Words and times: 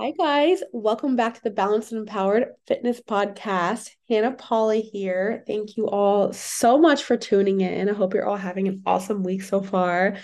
Hi, 0.00 0.12
guys. 0.12 0.62
Welcome 0.72 1.16
back 1.16 1.34
to 1.34 1.42
the 1.42 1.50
Balanced 1.50 1.90
and 1.90 2.02
Empowered 2.02 2.52
Fitness 2.68 3.00
Podcast. 3.00 3.90
Hannah 4.08 4.30
Polly 4.30 4.80
here. 4.80 5.42
Thank 5.44 5.76
you 5.76 5.88
all 5.88 6.32
so 6.32 6.78
much 6.78 7.02
for 7.02 7.16
tuning 7.16 7.62
in. 7.62 7.88
I 7.88 7.94
hope 7.94 8.14
you're 8.14 8.28
all 8.28 8.36
having 8.36 8.68
an 8.68 8.82
awesome 8.86 9.24
week 9.24 9.42
so 9.42 9.60
far. 9.60 10.18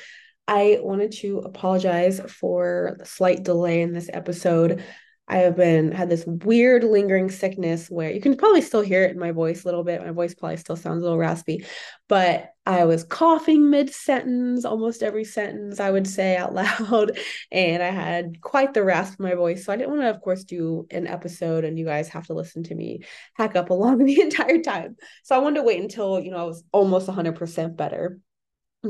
I 0.46 0.78
wanted 0.80 1.10
to 1.22 1.38
apologize 1.38 2.20
for 2.20 2.94
the 3.00 3.04
slight 3.04 3.42
delay 3.42 3.82
in 3.82 3.92
this 3.92 4.08
episode. 4.12 4.80
I 5.26 5.38
have 5.38 5.56
been 5.56 5.90
had 5.90 6.10
this 6.10 6.24
weird 6.26 6.84
lingering 6.84 7.30
sickness 7.30 7.88
where 7.88 8.10
you 8.10 8.20
can 8.20 8.36
probably 8.36 8.60
still 8.60 8.82
hear 8.82 9.04
it 9.04 9.12
in 9.12 9.18
my 9.18 9.30
voice 9.30 9.64
a 9.64 9.66
little 9.66 9.82
bit. 9.82 10.04
My 10.04 10.10
voice 10.10 10.34
probably 10.34 10.58
still 10.58 10.76
sounds 10.76 11.00
a 11.00 11.04
little 11.04 11.18
raspy, 11.18 11.64
but 12.08 12.50
I 12.66 12.84
was 12.84 13.04
coughing 13.04 13.70
mid 13.70 13.88
sentence, 13.88 14.66
almost 14.66 15.02
every 15.02 15.24
sentence 15.24 15.80
I 15.80 15.90
would 15.90 16.06
say 16.06 16.36
out 16.36 16.54
loud, 16.90 17.18
and 17.50 17.82
I 17.82 17.90
had 17.90 18.42
quite 18.42 18.74
the 18.74 18.84
rasp 18.84 19.18
in 19.18 19.24
my 19.24 19.34
voice. 19.34 19.64
So 19.64 19.72
I 19.72 19.76
didn't 19.76 19.90
want 19.90 20.02
to, 20.02 20.10
of 20.10 20.20
course, 20.20 20.44
do 20.44 20.86
an 20.90 21.06
episode 21.06 21.64
and 21.64 21.78
you 21.78 21.86
guys 21.86 22.08
have 22.08 22.26
to 22.26 22.34
listen 22.34 22.62
to 22.64 22.74
me 22.74 23.00
hack 23.34 23.56
up 23.56 23.70
along 23.70 23.98
the 24.04 24.20
entire 24.20 24.60
time. 24.60 24.96
So 25.22 25.34
I 25.34 25.38
wanted 25.38 25.56
to 25.56 25.62
wait 25.62 25.80
until 25.80 26.20
you 26.20 26.32
know 26.32 26.38
I 26.38 26.44
was 26.44 26.62
almost 26.70 27.08
100% 27.08 27.76
better 27.76 28.18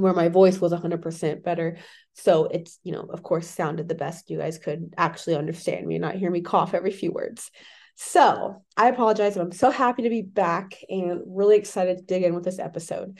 where 0.00 0.12
my 0.12 0.28
voice 0.28 0.60
was 0.60 0.72
100% 0.72 1.42
better. 1.42 1.78
So 2.14 2.46
it's 2.46 2.78
you 2.82 2.92
know 2.92 3.02
of 3.02 3.22
course 3.22 3.46
sounded 3.46 3.88
the 3.88 3.94
best. 3.94 4.30
You 4.30 4.38
guys 4.38 4.58
could 4.58 4.94
actually 4.96 5.36
understand 5.36 5.86
me 5.86 5.96
and 5.96 6.02
not 6.02 6.16
hear 6.16 6.30
me 6.30 6.42
cough 6.42 6.74
every 6.74 6.92
few 6.92 7.12
words. 7.12 7.50
So 7.96 8.64
i 8.76 8.88
apologize 8.88 9.36
i'm 9.36 9.52
so 9.52 9.70
happy 9.70 10.02
to 10.02 10.10
be 10.10 10.22
back 10.22 10.74
and 10.88 11.20
really 11.26 11.56
excited 11.56 11.98
to 11.98 12.04
dig 12.04 12.24
in 12.24 12.34
with 12.34 12.44
this 12.44 12.58
episode. 12.58 13.18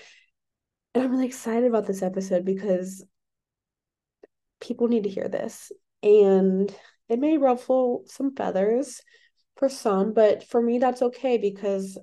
And 0.95 1.05
i'm 1.05 1.11
really 1.11 1.27
excited 1.27 1.67
about 1.67 1.87
this 1.87 2.03
episode 2.03 2.45
because 2.45 3.05
people 4.61 4.89
need 4.89 5.05
to 5.05 5.11
hear 5.11 5.29
this. 5.29 5.71
And 6.03 6.75
it 7.09 7.19
may 7.19 7.39
ruffle 7.39 8.05
some 8.07 8.35
feathers 8.35 9.01
for 9.57 9.69
some 9.69 10.13
but 10.13 10.43
for 10.43 10.61
me 10.61 10.79
that's 10.79 11.03
okay 11.03 11.39
because 11.39 11.99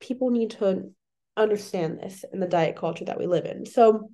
people 0.00 0.30
need 0.30 0.50
to 0.50 0.92
understand 1.36 1.98
this 1.98 2.24
in 2.32 2.40
the 2.40 2.46
diet 2.46 2.76
culture 2.76 3.04
that 3.04 3.18
we 3.18 3.26
live 3.26 3.44
in. 3.44 3.66
So 3.66 4.10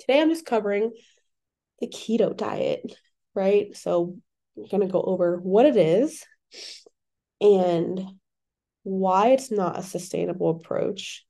today 0.00 0.20
I'm 0.20 0.30
just 0.30 0.46
covering 0.46 0.92
the 1.80 1.88
keto 1.88 2.36
diet, 2.36 2.82
right? 3.34 3.76
So 3.76 4.16
I'm 4.56 4.68
going 4.68 4.86
to 4.86 4.92
go 4.92 5.02
over 5.02 5.38
what 5.38 5.66
it 5.66 5.76
is 5.76 6.24
and 7.40 8.02
why 8.82 9.28
it's 9.28 9.50
not 9.50 9.78
a 9.78 9.82
sustainable 9.82 10.50
approach. 10.50 11.24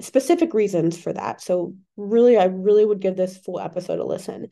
Specific 0.00 0.52
reasons 0.52 0.98
for 0.98 1.12
that. 1.12 1.40
So 1.40 1.74
really 1.96 2.36
I 2.36 2.44
really 2.44 2.84
would 2.84 3.00
give 3.00 3.16
this 3.16 3.38
full 3.38 3.58
episode 3.58 3.98
a 3.98 4.04
listen. 4.04 4.48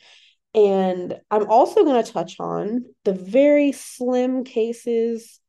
And 0.55 1.21
I'm 1.31 1.51
also 1.51 1.85
going 1.85 2.03
to 2.03 2.13
touch 2.13 2.37
on 2.41 2.85
the 3.05 3.13
very 3.13 3.73
slim 3.73 4.45
cases 4.45 5.41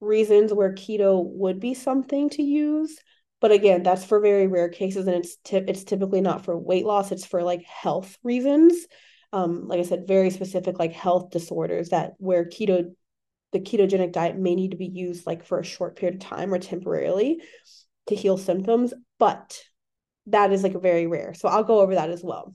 reasons 0.00 0.52
where 0.52 0.74
keto 0.74 1.22
would 1.24 1.60
be 1.60 1.74
something 1.74 2.28
to 2.30 2.42
use 2.42 2.98
but 3.40 3.52
again 3.52 3.82
that's 3.82 4.04
for 4.04 4.20
very 4.20 4.46
rare 4.46 4.68
cases 4.68 5.06
and 5.06 5.16
it's 5.16 5.36
tip 5.44 5.64
it's 5.68 5.84
typically 5.84 6.20
not 6.20 6.44
for 6.44 6.58
weight 6.58 6.84
loss 6.84 7.12
it's 7.12 7.26
for 7.26 7.42
like 7.42 7.62
health 7.64 8.16
reasons. 8.22 8.86
Um 9.32 9.66
like 9.68 9.80
i 9.80 9.82
said 9.82 10.06
very 10.06 10.30
specific 10.30 10.78
like 10.78 10.92
health 10.92 11.30
disorders 11.30 11.90
that 11.90 12.12
where 12.18 12.44
keto 12.44 12.92
the 13.52 13.60
ketogenic 13.60 14.12
diet 14.12 14.36
may 14.36 14.54
need 14.54 14.72
to 14.72 14.76
be 14.76 14.86
used 14.86 15.26
like 15.26 15.44
for 15.44 15.58
a 15.58 15.64
short 15.64 15.96
period 15.96 16.22
of 16.22 16.28
time 16.28 16.52
or 16.52 16.58
temporarily 16.58 17.40
to 18.06 18.14
heal 18.14 18.36
symptoms 18.36 18.92
but 19.18 19.62
that 20.26 20.52
is 20.52 20.62
like 20.62 20.80
very 20.80 21.06
rare. 21.06 21.34
So 21.34 21.48
i'll 21.48 21.64
go 21.64 21.80
over 21.80 21.94
that 21.94 22.10
as 22.10 22.22
well. 22.22 22.54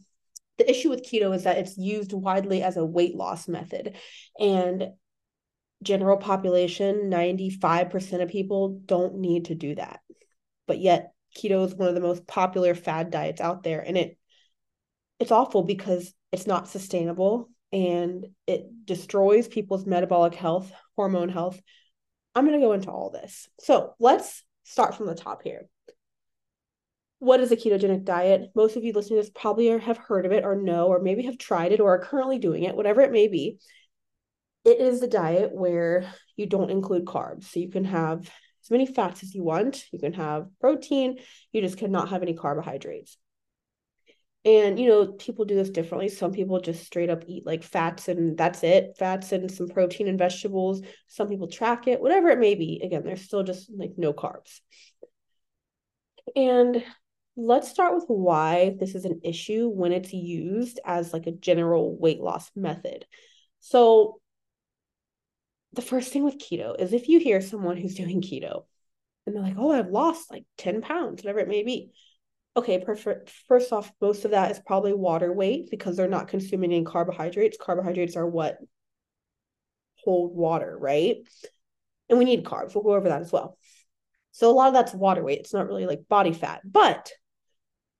The 0.58 0.70
issue 0.70 0.90
with 0.90 1.04
keto 1.10 1.34
is 1.36 1.44
that 1.44 1.58
it's 1.58 1.78
used 1.78 2.14
widely 2.14 2.62
as 2.62 2.78
a 2.78 2.86
weight 2.86 3.16
loss 3.16 3.48
method 3.48 3.96
and 4.40 4.90
general 5.82 6.18
population 6.18 7.10
95% 7.10 8.22
of 8.22 8.30
people 8.30 8.82
don't 8.86 9.16
need 9.16 9.46
to 9.46 9.56
do 9.56 9.74
that 9.76 10.00
but 10.68 10.80
yet 10.80 11.14
keto 11.38 11.66
is 11.66 11.76
one 11.76 11.90
of 11.90 11.96
the 11.96 12.02
most 12.02 12.28
popular 12.28 12.76
fad 12.76 13.12
diets 13.12 13.42
out 13.42 13.64
there. 13.64 13.82
And 13.82 13.98
it 13.98 14.18
it's 15.20 15.32
awful 15.32 15.64
because 15.64 16.14
it's 16.32 16.48
not 16.48 16.68
sustainable 16.68 17.50
and 17.72 18.26
it 18.48 18.66
destroys 18.86 19.48
people's 19.48 19.86
metabolic 19.86 20.34
health 20.34 20.72
hormone 20.96 21.30
health. 21.30 21.62
I'm 22.36 22.46
going 22.46 22.60
to 22.60 22.66
go 22.66 22.74
into 22.74 22.90
all 22.90 23.12
this. 23.12 23.48
So 23.60 23.94
let's 24.00 24.44
start 24.64 24.96
from 24.96 25.06
the 25.06 25.16
top 25.16 25.44
here. 25.44 25.68
What 27.20 27.40
is 27.40 27.52
a 27.52 27.56
ketogenic 27.56 28.04
diet? 28.04 28.50
Most 28.56 28.76
of 28.76 28.84
you 28.84 28.94
listening 28.94 29.20
to 29.20 29.28
this 29.28 29.32
probably 29.34 29.68
have 29.68 29.98
heard 29.98 30.26
of 30.26 30.32
it 30.32 30.44
or 30.44 30.56
know 30.56 30.88
or 30.88 31.02
maybe 31.02 31.24
have 31.24 31.38
tried 31.38 31.72
it 31.72 31.80
or 31.80 31.96
are 31.96 32.04
currently 32.04 32.40
doing 32.40 32.64
it 32.64 32.76
whatever 32.76 33.02
it 33.02 33.12
may 33.12 33.28
be. 33.28 33.60
It 34.66 34.80
is 34.80 35.02
a 35.02 35.08
diet 35.08 35.52
where 35.54 36.12
you 36.36 36.48
don't 36.48 36.72
include 36.72 37.06
carbs. 37.06 37.46
So 37.46 37.60
you 37.60 37.70
can 37.70 37.86
have 37.86 38.30
as 38.64 38.72
many 38.72 38.86
fats 38.86 39.24
as 39.24 39.34
you 39.34 39.44
want. 39.44 39.86
You 39.92 40.00
can 40.00 40.14
have 40.14 40.48
protein, 40.60 41.20
you 41.52 41.62
just 41.62 41.78
cannot 41.78 42.10
have 42.10 42.22
any 42.22 42.34
carbohydrates. 42.34 43.18
And 44.44 44.80
you 44.80 44.88
know, 44.88 45.08
people 45.08 45.46
do 45.46 45.56
this 45.56 45.70
differently. 45.70 46.10
Some 46.10 46.32
people 46.32 46.60
just 46.60 46.84
straight 46.84 47.12
up 47.12 47.24
eat 47.28 47.46
like 47.46 47.64
fats 47.64 48.08
and 48.08 48.36
that's 48.36 48.64
it, 48.64 48.96
fats 48.98 49.32
and 49.32 49.52
some 49.52 49.68
protein 49.68 50.08
and 50.08 50.18
vegetables. 50.18 50.82
Some 51.08 51.28
people 51.28 51.48
track 51.48 51.88
it, 51.88 52.02
whatever 52.02 52.30
it 52.30 52.40
may 52.40 52.56
be. 52.56 52.82
Again, 52.84 53.04
there's 53.04 53.22
still 53.22 53.44
just 53.44 53.72
like 53.76 53.92
no 53.98 54.14
carbs. 54.14 54.62
And 56.36 56.84
let's 57.36 57.70
start 57.70 57.94
with 57.94 58.06
why 58.08 58.76
this 58.80 58.96
is 58.96 59.06
an 59.06 59.22
issue 59.24 59.70
when 59.70 59.92
it's 59.92 60.14
used 60.14 60.80
as 60.86 61.14
like 61.14 61.28
a 61.28 61.32
general 61.32 61.96
weight 61.98 62.20
loss 62.20 62.50
method. 62.56 63.06
So, 63.60 64.21
the 65.74 65.82
first 65.82 66.12
thing 66.12 66.24
with 66.24 66.38
keto 66.38 66.80
is 66.80 66.94
if 66.94 67.08
you 67.08 67.20
hear 67.20 67.42
someone 67.42 67.78
who's 67.78 67.96
doing 67.96 68.22
keto 68.22 68.66
and 69.26 69.36
they're 69.36 69.44
like, 69.44 69.58
oh, 69.58 69.72
I've 69.72 69.90
lost 69.90 70.32
like 70.32 70.46
10 70.58 70.82
pounds, 70.82 71.24
whatever 71.24 71.40
it 71.40 71.48
may 71.48 71.64
be. 71.64 71.92
Okay, 72.58 72.84
perfect. 72.84 73.32
First 73.48 73.72
off, 73.72 73.92
most 74.02 74.26
of 74.26 74.32
that 74.32 74.52
is 74.52 74.60
probably 74.66 74.94
water 74.94 75.32
weight 75.32 75.70
because 75.72 75.96
they're 75.96 76.10
not 76.10 76.28
consuming 76.28 76.74
any 76.74 76.84
carbohydrates. 76.84 77.58
Carbohydrates 77.60 78.18
are 78.18 78.28
what 78.28 78.58
hold 80.04 80.36
water, 80.36 80.78
right? 80.78 81.18
And 82.10 82.20
we 82.20 82.26
need 82.26 82.44
carbs. 82.44 82.76
We'll 82.76 82.84
go 82.84 82.94
over 82.94 83.08
that 83.08 83.22
as 83.22 83.32
well. 83.32 83.58
So 84.32 84.50
a 84.50 84.54
lot 84.54 84.68
of 84.68 84.74
that's 84.74 84.94
water 84.94 85.24
weight. 85.24 85.40
It's 85.40 85.54
not 85.54 85.68
really 85.68 85.86
like 85.86 86.08
body 86.10 86.34
fat. 86.34 86.62
But 86.66 87.12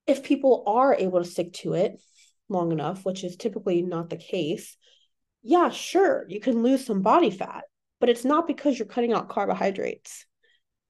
if 0.06 0.22
people 0.22 0.64
are 0.66 0.94
able 0.94 1.22
to 1.22 1.28
stick 1.28 1.52
to 1.54 1.74
it 1.74 2.00
long 2.48 2.72
enough, 2.72 3.04
which 3.04 3.24
is 3.24 3.36
typically 3.36 3.82
not 3.82 4.10
the 4.10 4.16
case, 4.16 4.76
yeah, 5.42 5.70
sure, 5.70 6.24
you 6.28 6.40
can 6.40 6.62
lose 6.62 6.86
some 6.86 7.02
body 7.02 7.30
fat, 7.30 7.64
but 8.00 8.08
it's 8.08 8.24
not 8.24 8.46
because 8.46 8.78
you're 8.78 8.86
cutting 8.86 9.12
out 9.12 9.28
carbohydrates. 9.28 10.24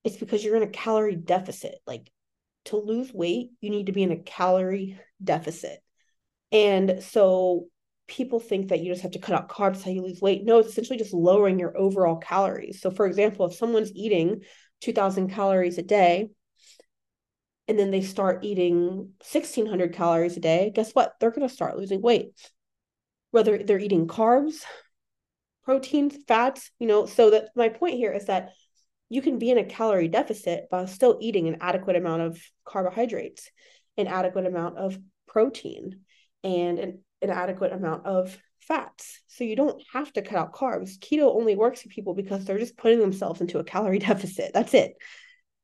It's 0.05 0.17
because 0.17 0.45
you're 0.45 0.57
in 0.57 0.63
a 0.63 0.69
calorie 0.69 1.17
deficit. 1.17 1.77
Like 1.87 2.11
to 2.67 2.77
lose 2.77 3.13
weight, 3.13 3.51
you 3.61 3.71
need 3.71 3.87
to 3.87 3.93
be 3.93 4.03
in 4.03 4.13
a 4.13 4.19
calorie 4.19 4.99
deficit. 5.23 5.79
And 6.51 7.03
so 7.03 7.67
people 8.09 8.41
think 8.41 8.69
that 8.69 8.81
you 8.81 8.93
just 8.93 9.03
have 9.03 9.13
to 9.13 9.19
cut 9.19 9.35
out 9.35 9.49
carbs 9.49 9.83
how 9.83 9.91
you 9.91 10.03
lose 10.03 10.21
weight. 10.21 10.45
No, 10.45 10.59
it's 10.59 10.69
essentially 10.69 10.99
just 10.99 11.15
lowering 11.15 11.59
your 11.59 11.77
overall 11.79 12.17
calories. 12.17 12.81
So, 12.81 12.91
for 12.91 13.07
example, 13.07 13.47
if 13.47 13.55
someone's 13.55 13.93
eating 13.95 14.43
2000 14.81 15.31
calories 15.31 15.79
a 15.79 15.83
day 15.83 16.29
and 17.69 17.79
then 17.79 17.91
they 17.91 18.03
start 18.03 18.45
eating 18.45 19.13
1600 19.21 19.95
calories 19.95 20.37
a 20.37 20.41
day, 20.41 20.73
guess 20.75 20.93
what? 20.93 21.15
They're 21.21 21.31
going 21.31 21.49
to 21.49 21.55
start 21.55 21.79
losing 21.79 22.03
weight 22.03 22.33
whether 23.33 23.59
they're 23.59 23.81
eating 23.81 24.07
carbs, 24.07 24.63
proteins, 25.65 26.17
fats, 26.29 26.71
you 26.79 26.87
know. 26.87 27.07
So 27.07 27.31
that 27.31 27.49
my 27.57 27.69
point 27.69 27.97
here 27.97 28.13
is 28.13 28.27
that 28.27 28.51
you 29.09 29.21
can 29.21 29.39
be 29.39 29.51
in 29.51 29.59
a 29.59 29.65
calorie 29.65 30.09
deficit 30.09 30.67
while 30.71 30.87
still 30.87 31.19
eating 31.21 31.49
an 31.49 31.59
adequate 31.61 31.97
amount 31.97 32.23
of 32.23 32.41
carbohydrates, 32.65 33.51
an 33.97 34.07
adequate 34.07 34.47
amount 34.47 34.79
of 34.79 34.97
protein, 35.27 36.01
and 36.45 36.79
an, 36.79 36.99
an 37.21 37.31
adequate 37.31 37.73
amount 37.73 38.07
of 38.07 38.39
fats. 38.61 39.21
So 39.27 39.45
you 39.45 39.57
don't 39.57 39.83
have 39.93 40.13
to 40.15 40.23
cut 40.23 40.39
out 40.39 40.55
carbs. 40.55 40.99
Keto 40.99 41.35
only 41.35 41.57
works 41.57 41.83
for 41.83 41.89
people 41.89 42.15
because 42.15 42.45
they're 42.45 42.59
just 42.59 42.77
putting 42.77 43.01
themselves 43.01 43.41
into 43.41 43.59
a 43.59 43.65
calorie 43.65 43.99
deficit. 44.11 44.53
That's 44.55 44.75
it. 44.75 44.95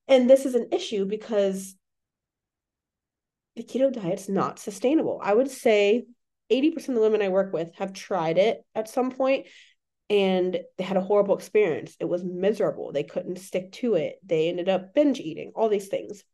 And 0.08 0.28
this 0.28 0.46
is 0.46 0.54
an 0.54 0.68
issue 0.72 1.04
because 1.04 1.74
the 3.56 3.62
keto 3.62 3.92
diet's 3.92 4.28
not 4.28 4.58
sustainable. 4.58 5.20
I 5.22 5.34
would 5.34 5.50
say 5.50 6.04
80% 6.50 6.88
of 6.88 6.94
the 6.94 7.00
women 7.00 7.22
I 7.22 7.28
work 7.28 7.52
with 7.52 7.74
have 7.76 7.92
tried 7.92 8.38
it 8.38 8.64
at 8.74 8.88
some 8.88 9.10
point 9.10 9.46
and 10.10 10.58
they 10.78 10.84
had 10.84 10.96
a 10.96 11.02
horrible 11.02 11.36
experience. 11.36 11.96
It 12.00 12.06
was 12.06 12.24
miserable. 12.24 12.92
They 12.92 13.02
couldn't 13.02 13.38
stick 13.38 13.72
to 13.72 13.94
it. 13.94 14.16
They 14.24 14.48
ended 14.48 14.68
up 14.68 14.94
binge 14.94 15.20
eating, 15.20 15.52
all 15.54 15.68
these 15.68 15.88
things. 15.88 16.24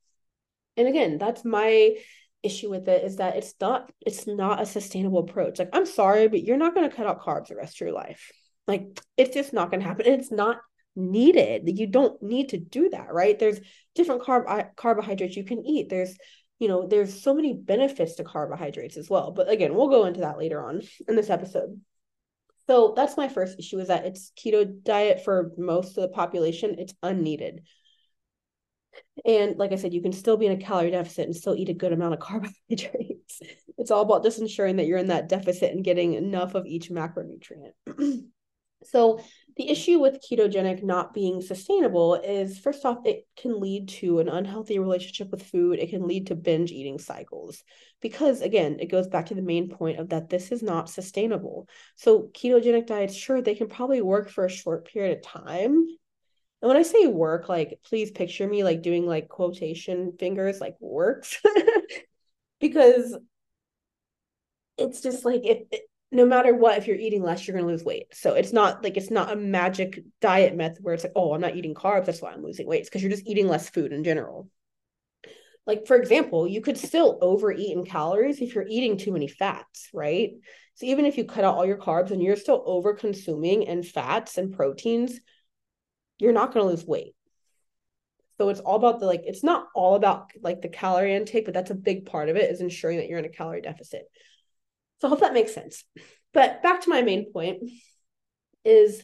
And 0.76 0.86
again, 0.86 1.18
that's 1.18 1.44
my 1.44 1.96
issue 2.42 2.70
with 2.70 2.88
it 2.88 3.02
is 3.02 3.16
that 3.16 3.36
it's 3.36 3.54
not 3.60 3.90
it's 4.04 4.26
not 4.26 4.60
a 4.60 4.66
sustainable 4.66 5.20
approach. 5.20 5.58
Like 5.58 5.70
I'm 5.72 5.86
sorry, 5.86 6.28
but 6.28 6.42
you're 6.42 6.56
not 6.56 6.74
going 6.74 6.88
to 6.88 6.94
cut 6.94 7.06
out 7.06 7.22
carbs 7.22 7.48
the 7.48 7.56
rest 7.56 7.76
of 7.76 7.86
your 7.86 7.94
life. 7.94 8.30
Like 8.68 9.00
it's 9.16 9.34
just 9.34 9.52
not 9.52 9.70
going 9.70 9.80
to 9.80 9.86
happen. 9.86 10.06
And 10.06 10.20
it's 10.20 10.30
not 10.30 10.58
needed. 10.94 11.78
You 11.78 11.86
don't 11.86 12.22
need 12.22 12.50
to 12.50 12.58
do 12.58 12.90
that, 12.90 13.12
right? 13.12 13.38
There's 13.38 13.60
different 13.94 14.22
carb 14.22 14.76
carbohydrates 14.76 15.36
you 15.36 15.44
can 15.44 15.64
eat. 15.64 15.88
There's 15.88 16.16
you 16.64 16.68
know, 16.68 16.86
there's 16.86 17.22
so 17.22 17.34
many 17.34 17.52
benefits 17.52 18.14
to 18.14 18.24
carbohydrates 18.24 18.96
as 18.96 19.10
well. 19.10 19.32
But 19.32 19.50
again, 19.50 19.74
we'll 19.74 19.90
go 19.90 20.06
into 20.06 20.20
that 20.20 20.38
later 20.38 20.66
on 20.66 20.80
in 21.06 21.14
this 21.14 21.28
episode. 21.28 21.78
So 22.66 22.94
that's 22.96 23.18
my 23.18 23.28
first 23.28 23.58
issue 23.58 23.80
is 23.80 23.88
that 23.88 24.06
it's 24.06 24.32
keto 24.34 24.82
diet 24.82 25.22
for 25.22 25.52
most 25.58 25.98
of 25.98 26.00
the 26.00 26.08
population, 26.08 26.76
it's 26.78 26.94
unneeded. 27.02 27.66
And 29.26 29.58
like 29.58 29.72
I 29.72 29.76
said, 29.76 29.92
you 29.92 30.00
can 30.00 30.14
still 30.14 30.38
be 30.38 30.46
in 30.46 30.52
a 30.52 30.56
calorie 30.56 30.90
deficit 30.90 31.26
and 31.26 31.36
still 31.36 31.54
eat 31.54 31.68
a 31.68 31.74
good 31.74 31.92
amount 31.92 32.14
of 32.14 32.20
carbohydrates. 32.28 33.42
it's 33.76 33.90
all 33.90 34.00
about 34.00 34.22
just 34.22 34.38
ensuring 34.38 34.76
that 34.76 34.86
you're 34.86 34.96
in 34.96 35.08
that 35.08 35.28
deficit 35.28 35.70
and 35.70 35.84
getting 35.84 36.14
enough 36.14 36.54
of 36.54 36.64
each 36.64 36.88
macronutrient. 36.88 37.72
so 38.84 39.20
the 39.56 39.68
issue 39.68 40.00
with 40.00 40.20
ketogenic 40.20 40.82
not 40.82 41.14
being 41.14 41.40
sustainable 41.40 42.14
is 42.16 42.58
first 42.58 42.84
off, 42.84 42.98
it 43.04 43.26
can 43.36 43.60
lead 43.60 43.88
to 43.88 44.18
an 44.18 44.28
unhealthy 44.28 44.78
relationship 44.78 45.30
with 45.30 45.44
food. 45.44 45.78
It 45.78 45.90
can 45.90 46.08
lead 46.08 46.26
to 46.28 46.34
binge 46.34 46.72
eating 46.72 46.98
cycles 46.98 47.62
because, 48.00 48.40
again, 48.40 48.78
it 48.80 48.90
goes 48.90 49.06
back 49.06 49.26
to 49.26 49.34
the 49.34 49.42
main 49.42 49.68
point 49.68 50.00
of 50.00 50.08
that 50.08 50.28
this 50.28 50.50
is 50.50 50.62
not 50.62 50.90
sustainable. 50.90 51.68
So, 51.94 52.30
ketogenic 52.34 52.86
diets, 52.86 53.14
sure, 53.14 53.40
they 53.40 53.54
can 53.54 53.68
probably 53.68 54.02
work 54.02 54.28
for 54.28 54.44
a 54.44 54.50
short 54.50 54.88
period 54.88 55.18
of 55.18 55.22
time. 55.22 55.86
And 56.62 56.68
when 56.68 56.76
I 56.76 56.82
say 56.82 57.06
work, 57.06 57.48
like, 57.48 57.78
please 57.84 58.10
picture 58.10 58.48
me 58.48 58.64
like 58.64 58.82
doing 58.82 59.06
like 59.06 59.28
quotation 59.28 60.14
fingers, 60.18 60.60
like 60.60 60.74
works, 60.80 61.40
because 62.60 63.16
it's 64.76 65.00
just 65.00 65.24
like 65.24 65.42
if 65.44 65.58
no 66.14 66.24
matter 66.24 66.54
what, 66.54 66.78
if 66.78 66.86
you're 66.86 66.96
eating 66.96 67.22
less, 67.22 67.46
you're 67.46 67.56
going 67.56 67.66
to 67.66 67.72
lose 67.72 67.84
weight. 67.84 68.14
So 68.14 68.34
it's 68.34 68.52
not 68.52 68.82
like 68.84 68.96
it's 68.96 69.10
not 69.10 69.32
a 69.32 69.36
magic 69.36 70.02
diet 70.20 70.56
method 70.56 70.78
where 70.82 70.94
it's 70.94 71.04
like, 71.04 71.12
oh, 71.16 71.34
I'm 71.34 71.40
not 71.40 71.56
eating 71.56 71.74
carbs. 71.74 72.06
That's 72.06 72.22
why 72.22 72.32
I'm 72.32 72.42
losing 72.42 72.66
weight. 72.66 72.80
It's 72.80 72.88
because 72.88 73.02
you're 73.02 73.10
just 73.10 73.26
eating 73.26 73.48
less 73.48 73.68
food 73.68 73.92
in 73.92 74.04
general. 74.04 74.48
Like, 75.66 75.86
for 75.86 75.96
example, 75.96 76.46
you 76.46 76.60
could 76.60 76.78
still 76.78 77.18
overeat 77.20 77.76
in 77.76 77.84
calories 77.84 78.40
if 78.40 78.54
you're 78.54 78.66
eating 78.68 78.96
too 78.96 79.12
many 79.12 79.28
fats, 79.28 79.88
right? 79.92 80.32
So 80.74 80.86
even 80.86 81.04
if 81.04 81.16
you 81.16 81.24
cut 81.24 81.44
out 81.44 81.56
all 81.56 81.66
your 81.66 81.78
carbs 81.78 82.10
and 82.10 82.22
you're 82.22 82.36
still 82.36 82.62
over 82.66 82.94
consuming 82.94 83.62
in 83.62 83.82
fats 83.82 84.38
and 84.38 84.54
proteins, 84.54 85.18
you're 86.18 86.32
not 86.32 86.52
going 86.52 86.64
to 86.64 86.70
lose 86.70 86.86
weight. 86.86 87.14
So 88.38 88.48
it's 88.48 88.60
all 88.60 88.76
about 88.76 89.00
the 89.00 89.06
like, 89.06 89.22
it's 89.24 89.44
not 89.44 89.68
all 89.74 89.94
about 89.94 90.30
like 90.42 90.60
the 90.60 90.68
calorie 90.68 91.14
intake, 91.14 91.44
but 91.44 91.54
that's 91.54 91.70
a 91.70 91.76
big 91.76 92.06
part 92.06 92.28
of 92.28 92.36
it 92.36 92.50
is 92.50 92.60
ensuring 92.60 92.98
that 92.98 93.08
you're 93.08 93.18
in 93.18 93.24
a 93.24 93.30
calorie 93.30 93.62
deficit. 93.62 94.02
So 95.04 95.08
I 95.08 95.10
hope 95.10 95.20
that 95.20 95.34
makes 95.34 95.52
sense. 95.52 95.84
But 96.32 96.62
back 96.62 96.80
to 96.80 96.88
my 96.88 97.02
main 97.02 97.30
point 97.30 97.58
is, 98.64 99.02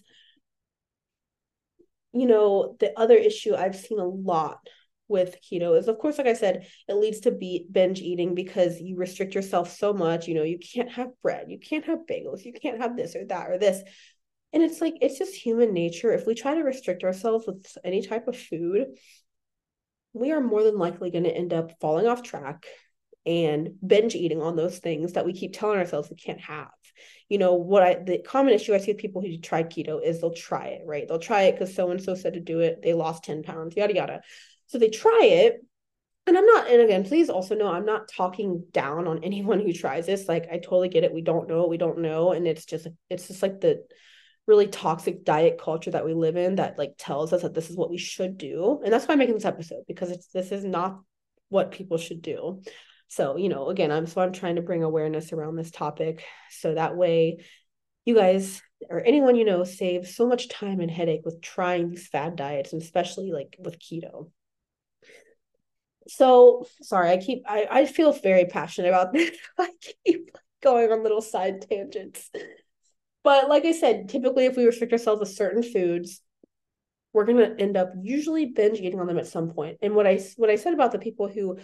you 2.14 2.24
know, 2.24 2.74
the 2.80 2.98
other 2.98 3.16
issue 3.16 3.54
I've 3.54 3.76
seen 3.76 3.98
a 3.98 4.06
lot 4.06 4.60
with 5.08 5.36
keto 5.42 5.76
is 5.76 5.88
of 5.88 5.98
course 5.98 6.18
like 6.18 6.28
i 6.28 6.34
said 6.34 6.64
it 6.86 6.94
leads 6.94 7.18
to 7.18 7.32
be 7.32 7.66
binge 7.72 8.00
eating 8.00 8.32
because 8.32 8.80
you 8.80 8.96
restrict 8.96 9.34
yourself 9.34 9.76
so 9.76 9.92
much. 9.92 10.26
You 10.28 10.36
know 10.36 10.44
you 10.44 10.58
can't 10.58 10.90
have 10.92 11.08
bread 11.20 11.46
you 11.48 11.58
can't 11.58 11.84
have 11.84 12.06
bagels 12.08 12.44
you 12.44 12.52
can't 12.52 12.80
have 12.80 12.96
this 12.96 13.14
or 13.14 13.26
that 13.26 13.50
or 13.50 13.58
this. 13.58 13.82
And 14.54 14.62
it's 14.62 14.80
like 14.80 14.94
it's 15.02 15.18
just 15.18 15.34
human 15.34 15.74
nature. 15.74 16.12
If 16.12 16.26
we 16.26 16.34
try 16.34 16.54
to 16.54 16.62
restrict 16.62 17.04
ourselves 17.04 17.46
with 17.46 17.76
any 17.84 18.00
type 18.00 18.26
of 18.26 18.38
food 18.38 18.86
we 20.14 20.32
are 20.32 20.40
more 20.40 20.62
than 20.62 20.78
likely 20.78 21.10
going 21.10 21.24
to 21.24 21.36
end 21.36 21.52
up 21.52 21.78
falling 21.78 22.06
off 22.06 22.22
track 22.22 22.64
and 23.30 23.70
binge 23.86 24.14
eating 24.14 24.42
on 24.42 24.56
those 24.56 24.78
things 24.78 25.12
that 25.12 25.24
we 25.24 25.32
keep 25.32 25.52
telling 25.52 25.78
ourselves 25.78 26.10
we 26.10 26.16
can't 26.16 26.40
have. 26.40 26.68
You 27.28 27.38
know, 27.38 27.54
what 27.54 27.82
I 27.82 27.94
the 27.94 28.18
common 28.18 28.54
issue 28.54 28.74
I 28.74 28.78
see 28.78 28.92
with 28.92 29.00
people 29.00 29.22
who 29.22 29.38
try 29.38 29.62
keto 29.62 30.02
is 30.02 30.20
they'll 30.20 30.34
try 30.34 30.68
it, 30.68 30.82
right? 30.84 31.06
They'll 31.06 31.18
try 31.20 31.42
it 31.42 31.52
because 31.52 31.74
so 31.74 31.90
and 31.90 32.02
so 32.02 32.14
said 32.14 32.34
to 32.34 32.40
do 32.40 32.60
it, 32.60 32.82
they 32.82 32.92
lost 32.92 33.24
10 33.24 33.42
pounds, 33.42 33.76
yada 33.76 33.94
yada. 33.94 34.20
So 34.66 34.78
they 34.78 34.90
try 34.90 35.20
it. 35.22 35.64
And 36.26 36.36
I'm 36.36 36.46
not, 36.46 36.68
and 36.68 36.82
again, 36.82 37.04
please 37.04 37.30
also 37.30 37.54
know 37.54 37.72
I'm 37.72 37.86
not 37.86 38.08
talking 38.08 38.64
down 38.72 39.06
on 39.08 39.24
anyone 39.24 39.60
who 39.60 39.72
tries 39.72 40.06
this. 40.06 40.28
Like, 40.28 40.48
I 40.50 40.58
totally 40.58 40.88
get 40.88 41.04
it. 41.04 41.14
We 41.14 41.22
don't 41.22 41.48
know 41.48 41.66
we 41.66 41.78
don't 41.78 41.98
know. 41.98 42.32
And 42.32 42.46
it's 42.46 42.64
just, 42.66 42.88
it's 43.08 43.28
just 43.28 43.42
like 43.42 43.60
the 43.60 43.84
really 44.46 44.66
toxic 44.66 45.24
diet 45.24 45.60
culture 45.62 45.92
that 45.92 46.04
we 46.04 46.12
live 46.12 46.36
in 46.36 46.56
that 46.56 46.76
like 46.76 46.94
tells 46.98 47.32
us 47.32 47.42
that 47.42 47.54
this 47.54 47.70
is 47.70 47.76
what 47.76 47.90
we 47.90 47.98
should 47.98 48.36
do. 48.36 48.80
And 48.84 48.92
that's 48.92 49.06
why 49.06 49.12
I'm 49.12 49.18
making 49.18 49.36
this 49.36 49.44
episode 49.44 49.84
because 49.86 50.10
it's, 50.10 50.26
this 50.28 50.50
is 50.50 50.64
not 50.64 51.00
what 51.48 51.70
people 51.70 51.98
should 51.98 52.22
do. 52.22 52.62
So, 53.10 53.36
you 53.36 53.48
know, 53.48 53.70
again, 53.70 53.90
I'm 53.90 54.06
so 54.06 54.20
I'm 54.20 54.32
trying 54.32 54.54
to 54.54 54.62
bring 54.62 54.84
awareness 54.84 55.32
around 55.32 55.56
this 55.56 55.72
topic 55.72 56.24
so 56.48 56.74
that 56.74 56.96
way 56.96 57.44
you 58.04 58.14
guys 58.14 58.62
or 58.88 59.00
anyone 59.00 59.34
you 59.34 59.44
know 59.44 59.64
saves 59.64 60.14
so 60.14 60.28
much 60.28 60.48
time 60.48 60.78
and 60.80 60.90
headache 60.90 61.22
with 61.24 61.42
trying 61.42 61.90
these 61.90 62.06
fad 62.06 62.36
diets 62.36 62.72
and 62.72 62.80
especially 62.80 63.32
like 63.32 63.56
with 63.58 63.80
keto. 63.80 64.30
So, 66.06 66.68
sorry, 66.82 67.10
I 67.10 67.16
keep 67.16 67.42
I 67.48 67.66
I 67.68 67.86
feel 67.86 68.12
very 68.12 68.44
passionate 68.44 68.88
about 68.88 69.12
this. 69.12 69.36
I 69.58 69.70
keep 70.06 70.30
going 70.62 70.92
on 70.92 71.02
little 71.02 71.20
side 71.20 71.68
tangents. 71.68 72.30
But 73.24 73.48
like 73.48 73.64
I 73.64 73.72
said, 73.72 74.08
typically 74.08 74.46
if 74.46 74.56
we 74.56 74.66
restrict 74.66 74.92
ourselves 74.92 75.20
to 75.28 75.34
certain 75.34 75.64
foods, 75.64 76.22
we're 77.12 77.26
going 77.26 77.38
to 77.38 77.60
end 77.60 77.76
up 77.76 77.92
usually 78.00 78.46
binge 78.46 78.78
eating 78.78 79.00
on 79.00 79.08
them 79.08 79.18
at 79.18 79.26
some 79.26 79.50
point. 79.50 79.78
And 79.82 79.96
what 79.96 80.06
I 80.06 80.20
what 80.36 80.48
I 80.48 80.54
said 80.54 80.74
about 80.74 80.92
the 80.92 81.00
people 81.00 81.26
who 81.26 81.58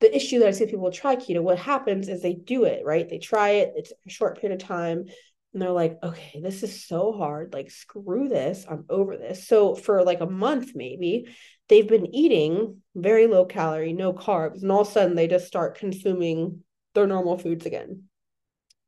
the 0.00 0.14
issue 0.14 0.40
that 0.40 0.48
I 0.48 0.50
see 0.50 0.66
people 0.66 0.90
try 0.90 1.16
keto, 1.16 1.42
what 1.42 1.58
happens 1.58 2.08
is 2.08 2.22
they 2.22 2.34
do 2.34 2.64
it, 2.64 2.84
right? 2.84 3.08
They 3.08 3.18
try 3.18 3.50
it, 3.50 3.72
it's 3.76 3.92
a 4.06 4.10
short 4.10 4.40
period 4.40 4.60
of 4.60 4.68
time, 4.68 5.06
and 5.52 5.62
they're 5.62 5.70
like, 5.70 5.98
okay, 6.02 6.40
this 6.42 6.62
is 6.62 6.84
so 6.84 7.12
hard. 7.12 7.54
Like, 7.54 7.70
screw 7.70 8.28
this. 8.28 8.66
I'm 8.68 8.84
over 8.90 9.16
this. 9.16 9.48
So, 9.48 9.74
for 9.74 10.04
like 10.04 10.20
a 10.20 10.26
month, 10.26 10.72
maybe, 10.74 11.34
they've 11.68 11.88
been 11.88 12.14
eating 12.14 12.82
very 12.94 13.26
low 13.26 13.46
calorie, 13.46 13.94
no 13.94 14.12
carbs, 14.12 14.60
and 14.60 14.70
all 14.70 14.82
of 14.82 14.88
a 14.88 14.90
sudden 14.90 15.16
they 15.16 15.28
just 15.28 15.46
start 15.46 15.78
consuming 15.78 16.62
their 16.94 17.06
normal 17.06 17.38
foods 17.38 17.64
again. 17.64 18.02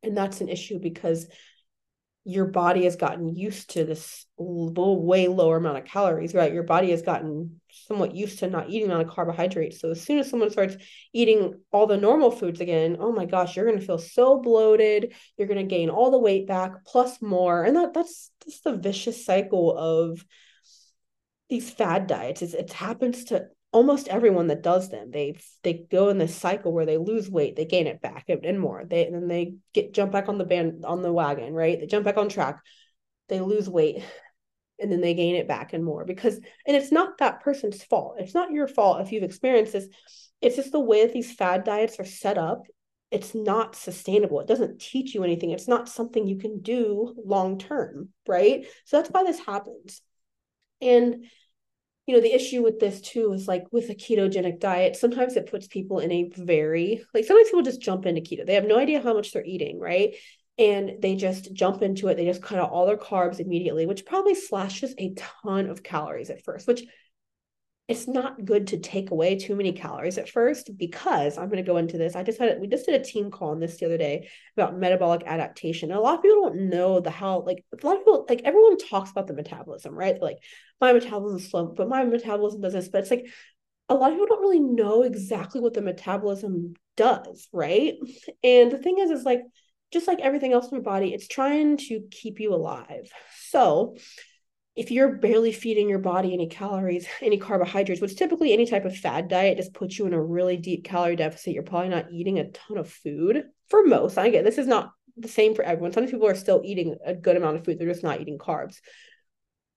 And 0.03 0.15
that's 0.15 0.41
an 0.41 0.49
issue 0.49 0.79
because 0.79 1.27
your 2.29 2.45
body 2.45 2.83
has 2.83 2.95
gotten 2.95 3.35
used 3.35 3.71
to 3.71 3.83
this 3.83 4.27
way 4.37 5.27
lower 5.27 5.57
amount 5.57 5.79
of 5.79 5.85
calories, 5.85 6.35
right? 6.35 6.53
Your 6.53 6.63
body 6.63 6.91
has 6.91 7.01
gotten 7.01 7.59
somewhat 7.69 8.13
used 8.13 8.39
to 8.39 8.49
not 8.49 8.69
eating 8.69 8.91
a 8.91 8.93
lot 8.93 9.01
of 9.01 9.09
carbohydrates. 9.09 9.79
So 9.81 9.89
as 9.89 10.01
soon 10.01 10.19
as 10.19 10.29
someone 10.29 10.51
starts 10.51 10.77
eating 11.11 11.59
all 11.71 11.87
the 11.87 11.97
normal 11.97 12.29
foods 12.29 12.61
again, 12.61 12.97
oh 12.99 13.11
my 13.11 13.25
gosh, 13.25 13.55
you're 13.55 13.65
going 13.65 13.79
to 13.79 13.85
feel 13.85 13.97
so 13.97 14.39
bloated. 14.39 15.15
You're 15.37 15.47
going 15.47 15.57
to 15.57 15.75
gain 15.75 15.89
all 15.89 16.11
the 16.11 16.19
weight 16.19 16.47
back 16.47 16.85
plus 16.85 17.19
more. 17.19 17.63
And 17.63 17.75
that 17.77 17.95
that's 17.95 18.29
just 18.45 18.63
the 18.63 18.77
vicious 18.77 19.25
cycle 19.25 19.75
of 19.75 20.23
these 21.49 21.71
fad 21.71 22.05
diets. 22.05 22.43
It's, 22.43 22.53
it 22.53 22.71
happens 22.71 23.23
to 23.25 23.47
almost 23.71 24.07
everyone 24.07 24.47
that 24.47 24.63
does 24.63 24.89
them 24.89 25.11
they 25.11 25.37
they 25.63 25.85
go 25.91 26.09
in 26.09 26.17
this 26.17 26.35
cycle 26.35 26.73
where 26.73 26.87
they 26.87 26.97
lose 26.97 27.29
weight 27.29 27.55
they 27.55 27.65
gain 27.65 27.87
it 27.87 28.01
back 28.01 28.25
and, 28.27 28.59
more. 28.59 28.83
They 28.85 29.05
and 29.05 29.13
then 29.13 29.27
they 29.27 29.55
get 29.73 29.93
jump 29.93 30.11
back 30.11 30.27
on 30.27 30.37
the 30.37 30.45
band 30.45 30.85
on 30.85 31.01
the 31.01 31.13
wagon 31.13 31.53
right? 31.53 31.79
They 31.79 31.85
jump 31.85 32.05
back 32.05 32.17
on 32.17 32.29
track 32.29 32.59
they 33.27 33.39
lose 33.39 33.69
weight 33.69 34.03
and 34.79 34.91
then 34.91 35.01
they 35.01 35.13
gain 35.13 35.35
it 35.35 35.47
back 35.47 35.73
and 35.73 35.83
more. 35.83 36.05
Because 36.05 36.35
and 36.35 36.75
it's 36.75 36.91
not 36.91 37.19
that 37.19 37.41
person's 37.41 37.83
fault. 37.83 38.15
It's 38.19 38.33
not 38.33 38.51
your 38.51 38.67
fault 38.67 39.01
if 39.01 39.11
you've 39.11 39.23
experienced 39.23 39.73
this. 39.73 39.87
It's 40.41 40.55
just 40.55 40.71
the 40.71 40.79
way 40.79 41.05
that 41.05 41.13
these 41.13 41.33
fad 41.33 41.63
diets 41.63 41.99
are 41.99 42.05
set 42.05 42.37
up 42.37 42.63
it's 43.11 43.33
not 43.33 43.75
sustainable. 43.75 44.39
It 44.39 44.47
doesn't 44.47 44.79
teach 44.79 45.15
you 45.15 45.23
anything. 45.23 45.49
It's 45.49 45.67
not 45.67 45.89
something 45.89 46.27
you 46.27 46.37
can 46.37 46.61
do 46.61 47.15
long 47.25 47.57
term 47.57 48.09
right? 48.27 48.65
So 48.85 48.97
that's 48.97 49.09
why 49.09 49.23
this 49.23 49.39
happens. 49.39 50.01
And 50.81 51.25
you 52.09 52.15
know 52.15 52.21
the 52.21 52.33
issue 52.33 52.63
with 52.63 52.79
this 52.79 53.01
too 53.01 53.33
is 53.33 53.47
like 53.47 53.65
with 53.71 53.91
a 53.91 53.93
ketogenic 53.93 54.59
diet 54.59 54.95
sometimes 54.95 55.35
it 55.35 55.45
puts 55.45 55.67
people 55.67 55.99
in 55.99 56.11
a 56.11 56.27
very 56.35 57.05
like 57.13 57.23
sometimes 57.23 57.49
people 57.49 57.61
just 57.61 57.79
jump 57.79 58.07
into 58.07 58.19
keto. 58.19 58.43
They 58.43 58.55
have 58.55 58.65
no 58.65 58.79
idea 58.79 58.99
how 58.99 59.13
much 59.13 59.31
they're 59.31 59.45
eating 59.45 59.79
right? 59.79 60.15
And 60.57 60.99
they 61.03 61.15
just 61.15 61.53
jump 61.53 61.83
into 61.83 62.07
it. 62.07 62.17
They 62.17 62.25
just 62.25 62.41
cut 62.41 62.57
out 62.57 62.71
all 62.71 62.87
their 62.87 62.97
carbs 62.97 63.39
immediately 63.39 63.85
which 63.85 64.07
probably 64.07 64.33
slashes 64.33 64.95
a 64.97 65.13
ton 65.13 65.69
of 65.69 65.83
calories 65.83 66.31
at 66.31 66.43
first 66.43 66.65
which 66.65 66.81
it's 67.89 68.07
not 68.07 68.45
good 68.45 68.67
to 68.67 68.77
take 68.77 69.09
away 69.09 69.35
too 69.35 69.55
many 69.55 69.71
calories 69.71 70.19
at 70.19 70.29
first 70.29 70.77
because 70.77 71.39
I'm 71.39 71.49
going 71.49 71.57
to 71.57 71.69
go 71.69 71.77
into 71.77 71.97
this. 71.97 72.15
I 72.15 72.21
just 72.21 72.39
had 72.39 72.61
we 72.61 72.67
just 72.67 72.85
did 72.85 73.01
a 73.01 73.03
team 73.03 73.31
call 73.31 73.49
on 73.49 73.59
this 73.59 73.77
the 73.77 73.87
other 73.87 73.97
day 73.97 74.29
about 74.55 74.77
metabolic 74.77 75.23
adaptation. 75.25 75.89
And 75.89 75.97
a 75.97 76.01
lot 76.01 76.15
of 76.15 76.21
people 76.21 76.43
don't 76.43 76.69
know 76.69 76.99
the 76.99 77.09
how 77.09 77.41
like 77.41 77.65
a 77.73 77.85
lot 77.85 77.93
of 77.95 78.01
people 78.01 78.27
like 78.29 78.43
everyone 78.45 78.77
talks 78.77 79.09
about 79.09 79.25
the 79.25 79.33
metabolism, 79.33 79.95
right? 79.95 80.21
Like 80.21 80.37
my 80.79 80.93
metabolism 80.93 81.39
is 81.39 81.49
slow, 81.49 81.65
but 81.65 81.89
my 81.89 82.03
metabolism 82.03 82.61
does 82.61 82.73
this. 82.73 82.89
But 82.89 83.01
it's 83.01 83.11
like 83.11 83.25
a 83.89 83.95
lot 83.95 84.11
of 84.11 84.19
people 84.19 84.27
don't 84.27 84.41
really 84.41 84.59
know 84.59 85.01
exactly 85.01 85.59
what 85.59 85.73
the 85.73 85.81
metabolism 85.81 86.75
does, 86.95 87.49
right? 87.51 87.95
And 88.43 88.71
the 88.71 88.77
thing 88.77 88.99
is, 88.99 89.09
is 89.09 89.23
like 89.23 89.41
just 89.91 90.07
like 90.07 90.19
everything 90.19 90.53
else 90.53 90.67
in 90.67 90.75
your 90.75 90.83
body, 90.83 91.11
it's 91.11 91.27
trying 91.27 91.77
to 91.77 92.01
keep 92.11 92.39
you 92.39 92.53
alive. 92.53 93.11
So 93.47 93.95
if 94.79 94.91
you're 94.91 95.17
barely 95.17 95.51
feeding 95.51 95.89
your 95.89 95.99
body 95.99 96.33
any 96.33 96.47
calories, 96.47 97.05
any 97.21 97.37
carbohydrates, 97.37 97.99
which 97.99 98.15
typically 98.15 98.53
any 98.53 98.65
type 98.65 98.85
of 98.85 98.95
fad 98.95 99.27
diet 99.27 99.57
just 99.57 99.73
puts 99.73 99.99
you 99.99 100.05
in 100.05 100.13
a 100.13 100.23
really 100.23 100.55
deep 100.55 100.85
calorie 100.85 101.17
deficit, 101.17 101.53
you're 101.53 101.63
probably 101.63 101.89
not 101.89 102.09
eating 102.13 102.39
a 102.39 102.49
ton 102.49 102.77
of 102.77 102.89
food 102.89 103.43
for 103.67 103.85
most. 103.85 104.17
I 104.17 104.29
get 104.29 104.45
this 104.45 104.57
is 104.57 104.67
not 104.67 104.91
the 105.17 105.27
same 105.27 105.53
for 105.53 105.63
everyone. 105.63 105.91
Some 105.91 106.07
people 106.07 106.27
are 106.27 106.35
still 106.35 106.61
eating 106.63 106.95
a 107.05 107.13
good 107.13 107.35
amount 107.35 107.57
of 107.57 107.65
food, 107.65 107.77
they're 107.77 107.89
just 107.89 108.03
not 108.03 108.21
eating 108.21 108.37
carbs. 108.37 108.77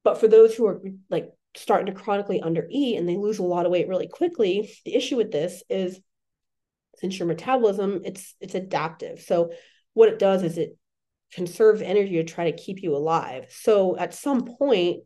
But 0.05 0.19
for 0.19 0.29
those 0.29 0.55
who 0.55 0.67
are 0.67 0.81
like 1.11 1.31
starting 1.57 1.93
to 1.93 2.01
chronically 2.01 2.41
undereat 2.41 2.97
and 2.97 3.09
they 3.09 3.17
lose 3.17 3.41
a 3.41 3.45
lot 3.45 3.67
of 3.67 3.73
weight 3.73 3.89
really 3.89 4.09
quickly, 4.09 4.73
the 4.85 4.95
issue 4.95 5.17
with 5.17 5.33
this 5.33 5.65
is 5.69 5.99
since 6.99 7.19
your 7.19 7.27
metabolism, 7.27 8.03
it's 8.05 8.37
it's 8.41 8.55
adaptive. 8.55 9.21
So 9.21 9.51
what 9.95 10.11
it 10.11 10.21
does 10.21 10.45
is 10.45 10.59
it 10.59 10.77
conserve 11.35 11.83
energy 11.83 12.17
to 12.17 12.25
try 12.25 12.51
to 12.51 12.57
keep 12.57 12.83
you 12.83 12.95
alive. 12.95 13.47
So 13.51 13.97
at 13.97 14.15
some 14.15 14.45
point, 14.45 15.01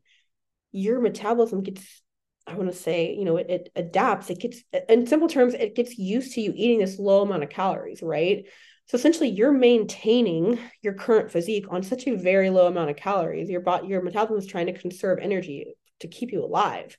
your 0.72 1.00
metabolism 1.00 1.62
gets 1.62 2.02
I 2.46 2.54
want 2.54 2.70
to 2.70 2.78
say, 2.78 3.12
you 3.12 3.24
know, 3.24 3.38
it, 3.38 3.50
it, 3.50 3.72
adapts. 3.74 4.30
It 4.30 4.38
gets, 4.38 4.62
in 4.88 5.08
simple 5.08 5.28
terms, 5.28 5.54
it 5.54 5.74
gets 5.74 5.98
used 5.98 6.34
to 6.34 6.40
you 6.40 6.52
eating 6.54 6.78
this 6.78 6.96
low 6.96 7.22
amount 7.22 7.42
of 7.42 7.48
calories, 7.48 8.02
right? 8.02 8.44
So 8.86 8.96
essentially, 8.96 9.30
you're 9.30 9.50
maintaining 9.50 10.60
your 10.80 10.94
current 10.94 11.32
physique 11.32 11.66
on 11.70 11.82
such 11.82 12.06
a 12.06 12.14
very 12.14 12.50
low 12.50 12.68
amount 12.68 12.90
of 12.90 12.96
calories. 12.96 13.50
Your 13.50 13.62
body, 13.62 13.88
your 13.88 14.00
metabolism 14.00 14.38
is 14.38 14.46
trying 14.46 14.66
to 14.66 14.78
conserve 14.78 15.18
energy 15.20 15.74
to 16.00 16.08
keep 16.08 16.30
you 16.30 16.44
alive. 16.44 16.96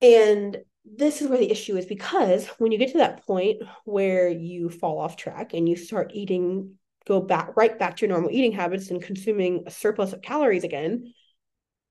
And 0.00 0.56
this 0.84 1.20
is 1.20 1.28
where 1.28 1.38
the 1.38 1.50
issue 1.50 1.76
is 1.76 1.84
because 1.84 2.46
when 2.58 2.72
you 2.72 2.78
get 2.78 2.92
to 2.92 2.98
that 2.98 3.26
point 3.26 3.62
where 3.84 4.28
you 4.28 4.70
fall 4.70 4.98
off 4.98 5.16
track 5.16 5.52
and 5.52 5.68
you 5.68 5.76
start 5.76 6.12
eating, 6.14 6.76
go 7.06 7.20
back 7.20 7.56
right 7.56 7.78
back 7.78 7.96
to 7.96 8.06
your 8.06 8.14
normal 8.14 8.30
eating 8.30 8.52
habits 8.52 8.90
and 8.90 9.02
consuming 9.02 9.64
a 9.66 9.70
surplus 9.70 10.12
of 10.12 10.22
calories 10.22 10.64
again, 10.64 11.12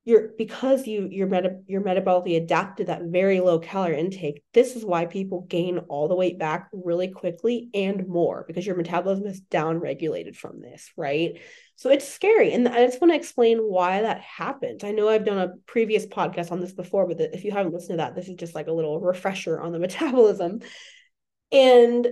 you're 0.04 0.30
because 0.38 0.88
you 0.88 1.08
you're 1.12 1.28
meta, 1.28 1.60
you're 1.68 1.82
metabolically 1.82 2.36
adapted 2.36 2.88
that 2.88 3.04
very 3.04 3.40
low 3.40 3.60
calorie 3.60 4.00
intake 4.00 4.44
this 4.54 4.76
is 4.76 4.84
why 4.84 5.06
people 5.06 5.42
gain 5.42 5.78
all 5.90 6.08
the 6.08 6.16
weight 6.16 6.40
back 6.40 6.70
really 6.74 7.08
quickly 7.08 7.70
and 7.74 8.08
more 8.08 8.44
because 8.48 8.66
your 8.66 8.76
metabolism 8.76 9.28
is 9.28 9.42
down 9.42 9.78
regulated 9.78 10.36
from 10.36 10.60
this 10.60 10.92
right? 10.98 11.40
So 11.76 11.90
it's 11.90 12.08
scary 12.08 12.54
and 12.54 12.68
i 12.68 12.86
just 12.86 13.02
want 13.02 13.12
to 13.12 13.18
explain 13.18 13.58
why 13.58 14.04
that 14.04 14.22
happens 14.22 14.84
i 14.84 14.92
know 14.92 15.10
i've 15.10 15.26
done 15.26 15.40
a 15.40 15.56
previous 15.66 16.06
podcast 16.06 16.52
on 16.52 16.60
this 16.60 16.74
before 16.74 17.08
but 17.08 17.20
if 17.20 17.44
you 17.44 17.52
haven't 17.52 17.74
listened 17.74 17.94
to 17.94 17.98
that 17.98 18.14
this 18.14 18.28
is 18.28 18.36
just 18.36 18.54
like 18.54 18.68
a 18.68 18.72
little 18.72 19.00
refresher 19.00 19.60
on 19.60 19.72
the 19.72 19.80
metabolism. 19.88 20.62
And 21.52 22.08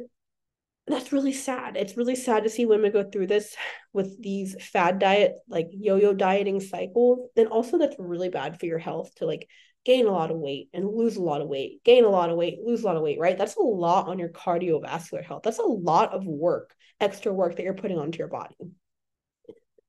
that's 0.90 1.12
really 1.12 1.34
sad. 1.34 1.78
It's 1.78 1.98
really 1.98 2.16
sad 2.16 2.44
to 2.44 2.50
see 2.50 2.66
women 2.66 2.92
go 2.92 3.04
through 3.04 3.28
this 3.28 3.56
with 3.94 4.22
these 4.22 4.56
fad 4.60 5.00
diet, 5.00 5.34
like 5.48 5.68
yo-yo 5.72 6.14
dieting 6.14 6.60
cycles. 6.60 7.30
And 7.36 7.48
also 7.48 7.78
that's 7.78 7.96
really 8.00 8.30
bad 8.30 8.60
for 8.60 8.66
your 8.66 8.80
health 8.80 9.14
to 9.16 9.26
like 9.26 9.48
gain 9.86 10.08
a 10.08 10.12
lot 10.12 10.32
of 10.32 10.38
weight 10.38 10.70
and 10.74 10.88
lose 10.88 11.16
a 11.16 11.22
lot 11.22 11.42
of 11.42 11.48
weight, 11.48 11.84
gain 11.84 12.06
a 12.06 12.10
lot 12.10 12.30
of 12.30 12.38
weight, 12.38 12.60
lose 12.64 12.84
a 12.84 12.86
lot 12.86 12.98
of 12.98 13.04
weight, 13.04 13.20
right? 13.20 13.38
That's 13.38 13.56
a 13.56 13.62
lot 13.62 14.08
on 14.08 14.20
your 14.20 14.30
cardiovascular 14.30 15.24
health. 15.24 15.44
That's 15.44 15.60
a 15.60 15.64
lot 15.64 16.14
of 16.14 16.26
work, 16.26 16.74
extra 17.00 17.34
work 17.34 17.56
that 17.56 17.64
you're 17.64 17.74
putting 17.74 18.00
onto 18.00 18.20
your 18.20 18.28
body. 18.28 18.56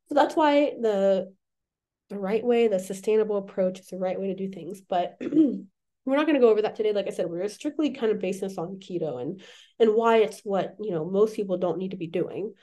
So 0.08 0.14
that's 0.14 0.34
why 0.36 0.72
the 0.80 1.32
the 2.08 2.18
right 2.18 2.44
way, 2.44 2.66
the 2.66 2.80
sustainable 2.80 3.36
approach 3.36 3.78
is 3.78 3.86
the 3.86 3.96
right 3.96 4.20
way 4.20 4.26
to 4.28 4.34
do 4.34 4.48
things. 4.48 4.80
But 4.80 5.20
we're 6.10 6.16
not 6.16 6.26
going 6.26 6.34
to 6.34 6.40
go 6.40 6.50
over 6.50 6.62
that 6.62 6.76
today. 6.76 6.92
Like 6.92 7.06
i 7.06 7.10
said 7.10 7.26
we're 7.28 7.48
strictly 7.48 7.90
kind 7.90 8.12
of 8.12 8.18
basing 8.18 8.48
this 8.48 8.58
on 8.58 8.80
keto 8.80 9.20
and 9.20 9.42
and 9.78 9.94
why 9.94 10.18
it's 10.18 10.40
what 10.40 10.76
you 10.80 10.90
know 10.90 11.04
most 11.04 11.36
people 11.36 11.56
don't 11.56 11.78
need 11.78 11.92
to 11.92 11.96
be 11.96 12.08
doing. 12.08 12.54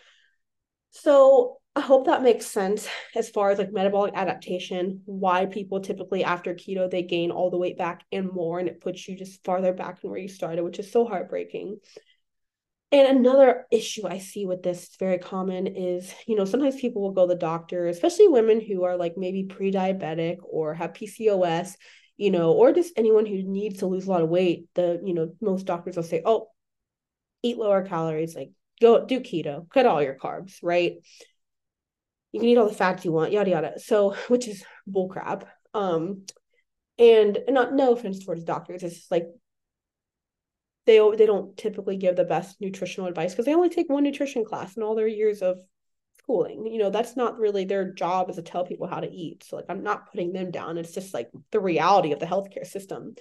So 0.92 1.58
i 1.76 1.80
hope 1.80 2.08
that 2.08 2.24
makes 2.24 2.48
sense 2.48 2.88
as 3.16 3.30
far 3.30 3.52
as 3.52 3.60
like 3.60 3.72
metabolic 3.72 4.12
adaptation 4.16 5.02
why 5.06 5.46
people 5.46 5.80
typically 5.80 6.24
after 6.24 6.56
keto 6.56 6.90
they 6.90 7.04
gain 7.04 7.30
all 7.30 7.52
the 7.52 7.58
weight 7.58 7.78
back 7.78 8.04
and 8.12 8.32
more 8.32 8.58
and 8.58 8.68
it 8.68 8.82
puts 8.82 9.08
you 9.08 9.16
just 9.16 9.44
farther 9.44 9.74
back 9.74 10.02
than 10.02 10.10
where 10.10 10.20
you 10.20 10.28
started 10.28 10.64
which 10.64 10.80
is 10.80 10.92
so 10.92 11.06
heartbreaking. 11.06 11.78
And 12.92 13.18
another 13.18 13.66
issue 13.70 14.08
I 14.08 14.20
see 14.20 14.46
with 14.46 14.64
this 14.64 14.96
very 14.98 15.18
common 15.18 15.68
is, 15.68 16.14
you 16.26 16.38
know, 16.38 16.46
sometimes 16.46 16.78
people 16.78 17.02
will 17.02 17.12
go 17.12 17.28
to 17.28 17.34
the 17.34 17.40
doctor, 17.40 17.88
especially 17.88 18.30
women 18.30 18.62
who 18.62 18.86
are 18.86 18.96
like 18.96 19.16
maybe 19.18 19.44
pre-diabetic 19.44 20.38
or 20.42 20.74
have 20.74 20.94
PCOS, 20.94 21.76
you 22.18 22.32
know, 22.32 22.52
or 22.52 22.74
just 22.74 22.94
anyone 22.98 23.26
who 23.26 23.44
needs 23.44 23.80
to 23.80 23.86
lose 23.86 24.08
a 24.08 24.10
lot 24.10 24.24
of 24.24 24.30
weight, 24.30 24.68
the, 24.74 25.00
you 25.04 25.14
know, 25.14 25.32
most 25.40 25.66
doctors 25.66 25.96
will 25.96 26.04
say, 26.04 26.22
oh, 26.26 26.48
eat 27.44 27.58
lower 27.58 27.84
calories, 27.84 28.36
like 28.36 28.52
go 28.82 29.06
do 29.06 29.20
keto, 29.20 29.70
cut 29.70 29.86
all 29.86 30.02
your 30.02 30.16
carbs, 30.16 30.56
right? 30.64 30.96
You 32.32 32.40
can 32.40 32.50
eat 32.50 32.58
all 32.58 32.68
the 32.68 32.76
fats 32.76 33.06
you 33.06 33.12
want, 33.12 33.32
yada 33.32 33.50
yada. 33.50 33.80
So, 33.80 34.16
which 34.28 34.48
is 34.48 34.64
bullcrap. 34.90 35.44
Um, 35.74 36.26
and 37.00 37.38
not 37.48 37.74
no 37.74 37.94
offense 37.94 38.26
towards 38.26 38.44
doctors, 38.44 38.82
it's 38.82 38.96
just 38.96 39.12
like 39.12 39.28
they 40.88 40.98
they 41.16 41.28
don't 41.28 41.56
typically 41.56 41.98
give 41.98 42.16
the 42.16 42.24
best 42.24 42.60
nutritional 42.60 43.08
advice 43.08 43.34
because 43.34 43.46
they 43.46 43.54
only 43.54 43.70
take 43.70 43.90
one 43.90 44.04
nutrition 44.04 44.44
class 44.44 44.76
in 44.76 44.82
all 44.82 44.96
their 44.96 45.08
years 45.08 45.44
of 45.44 45.60
schooling. 46.28 46.68
You 46.68 46.80
know, 46.80 46.90
that's 46.90 47.16
not 47.16 47.40
really 47.40 47.66
their 47.66 47.94
job 47.94 48.30
is 48.30 48.36
to 48.36 48.42
tell 48.42 48.66
people 48.66 48.88
how 48.88 49.00
to 49.00 49.10
eat. 49.10 49.44
So 49.44 49.56
like 49.56 49.66
I'm 49.70 49.84
not 49.84 50.12
putting 50.12 50.34
them 50.34 50.52
down. 50.52 50.78
It's 50.78 50.94
just 50.94 51.14
like 51.14 51.30
the 51.52 51.60
reality 51.60 52.12
of 52.12 52.20
the 52.20 52.26
healthcare 52.26 52.66
system. 52.66 53.16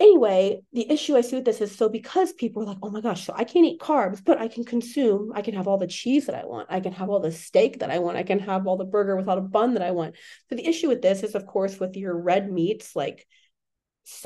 Anyway, 0.00 0.60
the 0.72 0.88
issue 0.88 1.16
I 1.16 1.22
see 1.22 1.36
with 1.36 1.44
this 1.44 1.60
is 1.60 1.74
so 1.74 1.88
because 1.88 2.32
people 2.32 2.62
are 2.62 2.66
like, 2.66 2.78
oh 2.84 2.90
my 2.90 3.00
gosh, 3.00 3.26
so 3.26 3.32
I 3.34 3.42
can't 3.42 3.66
eat 3.66 3.80
carbs, 3.80 4.22
but 4.24 4.38
I 4.38 4.46
can 4.46 4.62
consume, 4.62 5.32
I 5.34 5.42
can 5.42 5.54
have 5.54 5.66
all 5.66 5.76
the 5.78 5.88
cheese 5.88 6.26
that 6.26 6.36
I 6.36 6.46
want. 6.46 6.68
I 6.70 6.78
can 6.78 6.92
have 6.92 7.10
all 7.10 7.18
the 7.18 7.32
steak 7.32 7.80
that 7.80 7.90
I 7.90 7.98
want. 7.98 8.16
I 8.16 8.22
can 8.22 8.38
have 8.38 8.68
all 8.68 8.76
the 8.76 8.84
burger 8.84 9.16
without 9.16 9.38
a 9.38 9.42
bun 9.42 9.74
that 9.74 9.82
I 9.82 9.90
want. 9.90 10.14
So 10.48 10.54
the 10.54 10.68
issue 10.68 10.86
with 10.86 11.02
this 11.02 11.24
is, 11.24 11.34
of 11.34 11.46
course, 11.46 11.80
with 11.80 11.96
your 11.96 12.16
red 12.16 12.48
meats, 12.50 12.94
like 12.94 13.26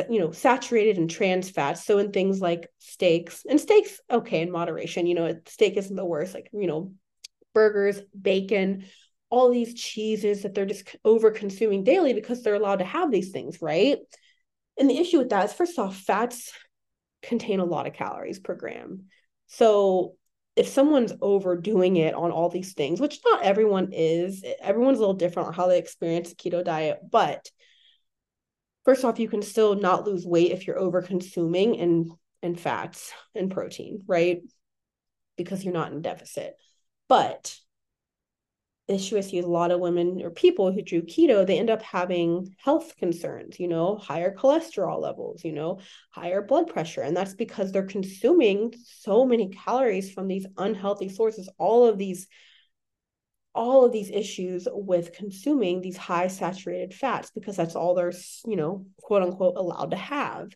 you 0.09 0.21
know 0.21 0.31
saturated 0.31 0.97
and 0.97 1.11
trans 1.11 1.50
fats 1.50 1.85
so 1.85 1.99
in 1.99 2.12
things 2.12 2.41
like 2.41 2.69
steaks 2.79 3.45
and 3.49 3.61
steaks 3.61 4.00
okay 4.09 4.41
in 4.41 4.49
moderation 4.49 5.09
you 5.09 5.14
know 5.17 5.37
steak 5.47 5.76
isn't 5.76 5.97
the 5.97 6.05
worst 6.05 6.35
like 6.35 6.49
you 6.52 6.69
know 6.69 6.93
burgers, 7.54 8.00
bacon, 8.21 8.85
all 9.30 9.50
these 9.50 9.75
cheeses 9.75 10.42
that 10.42 10.54
they're 10.54 10.66
just 10.66 10.94
over 11.04 11.30
consuming 11.30 11.85
daily 11.85 12.12
because 12.12 12.42
they're 12.42 12.54
allowed 12.54 12.80
to 12.80 12.85
have 12.85 13.11
these 13.11 13.30
things, 13.30 13.62
right? 13.62 13.99
And 14.78 14.88
the 14.88 14.99
issue 14.99 15.18
with 15.18 15.30
that 15.30 15.47
is, 15.47 15.52
first 15.52 15.78
off, 15.78 15.97
fats 15.97 16.52
contain 17.23 17.61
a 17.61 17.64
lot 17.64 17.87
of 17.87 17.94
calories 17.94 18.38
per 18.38 18.54
gram. 18.54 19.04
So 19.47 20.16
if 20.54 20.68
someone's 20.68 21.12
overdoing 21.21 21.97
it 21.97 22.14
on 22.14 22.30
all 22.30 22.49
these 22.49 22.75
things, 22.75 23.00
which 23.00 23.21
not 23.25 23.42
everyone 23.42 23.90
is, 23.92 24.44
everyone's 24.61 24.99
a 24.99 25.00
little 25.00 25.14
different 25.14 25.49
on 25.49 25.54
how 25.54 25.68
they 25.68 25.78
experience 25.78 26.30
the 26.30 26.37
keto 26.37 26.62
diet, 26.64 26.99
but 27.11 27.50
first 28.85 29.04
off, 29.04 29.18
you 29.18 29.28
can 29.28 29.42
still 29.42 29.75
not 29.75 30.06
lose 30.06 30.26
weight 30.26 30.52
if 30.52 30.66
you're 30.66 30.78
over 30.78 31.00
consuming 31.00 31.78
and 31.78 32.11
and 32.42 32.59
fats 32.59 33.12
and 33.35 33.50
protein, 33.50 34.02
right? 34.06 34.42
Because 35.37 35.64
you're 35.64 35.73
not 35.73 35.92
in 35.92 36.02
deficit. 36.02 36.56
But 37.12 37.61
issue 38.88 39.21
see 39.21 39.37
is 39.37 39.45
a 39.45 39.49
lot 39.49 39.71
of 39.71 39.81
women 39.81 40.23
or 40.23 40.31
people 40.31 40.73
who 40.73 40.81
do 40.81 41.02
keto, 41.02 41.47
they 41.47 41.59
end 41.59 41.69
up 41.69 41.83
having 41.83 42.57
health 42.57 42.97
concerns, 42.97 43.61
you 43.61 43.69
know, 43.69 43.97
higher 43.97 44.35
cholesterol 44.35 44.99
levels, 44.99 45.45
you 45.45 45.52
know, 45.52 45.81
higher 46.09 46.40
blood 46.40 46.69
pressure. 46.69 47.02
And 47.02 47.14
that's 47.14 47.35
because 47.35 47.71
they're 47.71 47.83
consuming 47.83 48.73
so 48.87 49.26
many 49.26 49.50
calories 49.50 50.11
from 50.11 50.26
these 50.26 50.47
unhealthy 50.57 51.11
sources, 51.11 51.50
all 51.59 51.87
of 51.87 51.99
these 51.99 52.28
all 53.54 53.85
of 53.85 53.92
these 53.92 54.11
issues 54.11 54.66
with 54.73 55.12
consuming 55.12 55.83
these 55.83 55.99
high 55.99 56.28
saturated 56.28 56.95
fats 56.95 57.31
because 57.35 57.54
that's 57.54 57.76
all 57.76 57.95
they're 57.95 58.14
you 58.47 58.57
know 58.57 58.87
quote 59.02 59.23
unquote 59.23 59.59
allowed 59.59 59.90
to 59.90 59.99
have 59.99 60.49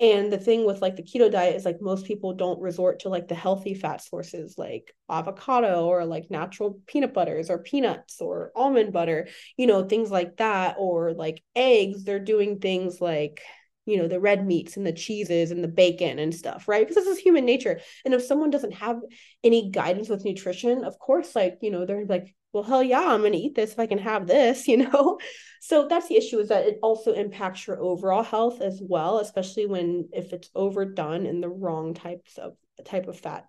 and 0.00 0.32
the 0.32 0.38
thing 0.38 0.64
with 0.64 0.80
like 0.80 0.96
the 0.96 1.02
keto 1.02 1.30
diet 1.30 1.56
is 1.56 1.64
like 1.64 1.80
most 1.80 2.06
people 2.06 2.32
don't 2.32 2.60
resort 2.60 3.00
to 3.00 3.08
like 3.08 3.26
the 3.26 3.34
healthy 3.34 3.74
fat 3.74 4.00
sources 4.00 4.56
like 4.56 4.94
avocado 5.10 5.86
or 5.86 6.04
like 6.04 6.30
natural 6.30 6.80
peanut 6.86 7.12
butters 7.12 7.50
or 7.50 7.58
peanuts 7.58 8.20
or 8.20 8.52
almond 8.54 8.92
butter, 8.92 9.28
you 9.56 9.66
know, 9.66 9.84
things 9.84 10.10
like 10.10 10.36
that. 10.36 10.76
Or 10.78 11.12
like 11.14 11.42
eggs, 11.56 12.04
they're 12.04 12.20
doing 12.20 12.60
things 12.60 13.00
like, 13.00 13.42
you 13.88 13.96
know, 13.96 14.06
the 14.06 14.20
red 14.20 14.46
meats 14.46 14.76
and 14.76 14.86
the 14.86 14.92
cheeses 14.92 15.50
and 15.50 15.64
the 15.64 15.68
bacon 15.68 16.18
and 16.18 16.34
stuff, 16.34 16.68
right? 16.68 16.86
Because 16.86 17.04
this 17.04 17.16
is 17.16 17.18
human 17.18 17.44
nature. 17.44 17.80
And 18.04 18.12
if 18.12 18.22
someone 18.22 18.50
doesn't 18.50 18.74
have 18.74 19.00
any 19.42 19.70
guidance 19.70 20.08
with 20.08 20.24
nutrition, 20.24 20.84
of 20.84 20.98
course, 20.98 21.34
like, 21.34 21.58
you 21.62 21.70
know, 21.70 21.86
they're 21.86 22.04
like, 22.04 22.34
well, 22.52 22.62
hell 22.62 22.82
yeah, 22.82 23.00
I'm 23.00 23.20
going 23.20 23.32
to 23.32 23.38
eat 23.38 23.54
this 23.54 23.72
if 23.72 23.78
I 23.78 23.86
can 23.86 23.98
have 23.98 24.26
this, 24.26 24.68
you 24.68 24.76
know? 24.76 25.18
So 25.60 25.88
that's 25.88 26.08
the 26.08 26.16
issue 26.16 26.38
is 26.38 26.48
that 26.48 26.66
it 26.66 26.78
also 26.82 27.12
impacts 27.14 27.66
your 27.66 27.80
overall 27.80 28.22
health 28.22 28.60
as 28.60 28.80
well, 28.82 29.18
especially 29.18 29.66
when 29.66 30.08
if 30.12 30.32
it's 30.32 30.50
overdone 30.54 31.26
in 31.26 31.40
the 31.40 31.48
wrong 31.48 31.94
types 31.94 32.38
of 32.38 32.56
type 32.84 33.08
of 33.08 33.18
fat 33.18 33.46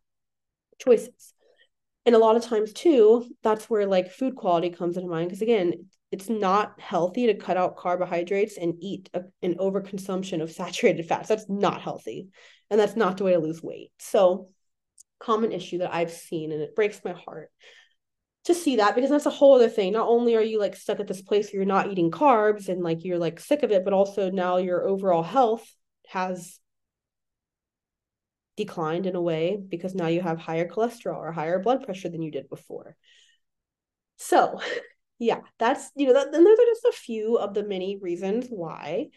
choices. 0.80 1.34
And 2.06 2.16
a 2.16 2.20
lot 2.20 2.36
of 2.36 2.44
times 2.44 2.74
too, 2.74 3.26
that's 3.44 3.70
where 3.70 3.86
like 3.86 4.12
food 4.12 4.36
quality 4.36 4.70
comes 4.72 4.98
into 4.98 5.10
mind 5.10 5.30
because 5.30 5.42
again, 5.42 5.86
it's 6.12 6.30
not 6.30 6.80
healthy 6.80 7.28
to 7.28 7.36
cut 7.36 7.58
out 7.58 7.78
carbohydrates 7.78 8.58
and 8.58 8.76
eat 8.80 9.10
a, 9.14 9.24
an 9.42 9.56
overconsumption 9.56 10.42
of 10.42 10.52
saturated 10.60 11.06
fats. 11.06 11.30
That's 11.30 11.50
not 11.50 11.82
healthy. 11.82 12.30
And 12.70 12.80
that's 12.80 12.96
not 12.96 13.18
the 13.18 13.24
way 13.24 13.34
to 13.34 13.40
lose 13.40 13.64
weight. 13.64 13.92
So 14.00 14.50
common 15.20 15.52
issue 15.52 15.80
that 15.80 15.94
I've 15.94 16.12
seen 16.12 16.52
and 16.52 16.62
it 16.62 16.76
breaks 16.76 17.02
my 17.04 17.12
heart 17.12 17.52
to 18.46 18.54
see 18.54 18.78
that 18.78 18.96
because 18.96 19.10
that's 19.10 19.26
a 19.26 19.32
whole 19.32 19.56
other 19.56 19.70
thing. 19.70 19.94
Not 19.94 20.08
only 20.08 20.36
are 20.36 20.42
you 20.42 20.60
like 20.60 20.76
stuck 20.76 21.00
at 21.00 21.08
this 21.08 21.22
place 21.22 21.48
where 21.48 21.62
you're 21.62 21.66
not 21.66 21.92
eating 21.92 22.10
carbs 22.10 22.70
and 22.70 22.82
like 22.82 23.04
you're 23.04 23.20
like 23.20 23.40
sick 23.40 23.64
of 23.64 23.72
it, 23.72 23.84
but 23.84 23.94
also 23.94 24.32
now 24.32 24.58
your 24.58 24.88
overall 24.88 25.24
health 25.24 25.70
has 26.08 26.60
declined 28.56 29.06
in 29.06 29.16
a 29.16 29.22
way 29.22 29.58
because 29.58 29.96
now 29.96 30.08
you 30.08 30.22
have 30.22 30.38
higher 30.38 30.68
cholesterol 30.68 31.18
or 31.18 31.32
higher 31.32 31.60
blood 31.60 31.84
pressure 31.84 32.10
than 32.10 32.22
you 32.22 32.32
did 32.32 32.50
before. 32.50 32.96
So, 34.18 34.60
yeah, 35.20 35.42
that's 35.60 35.92
you 35.96 36.12
know, 36.12 36.20
and 36.20 36.34
those 36.34 36.60
are 36.60 36.66
just 36.66 36.86
a 36.86 36.94
few 36.94 37.38
of 37.38 37.54
the 37.54 37.64
many 37.64 37.98
reasons 37.98 38.48
why 38.50 39.10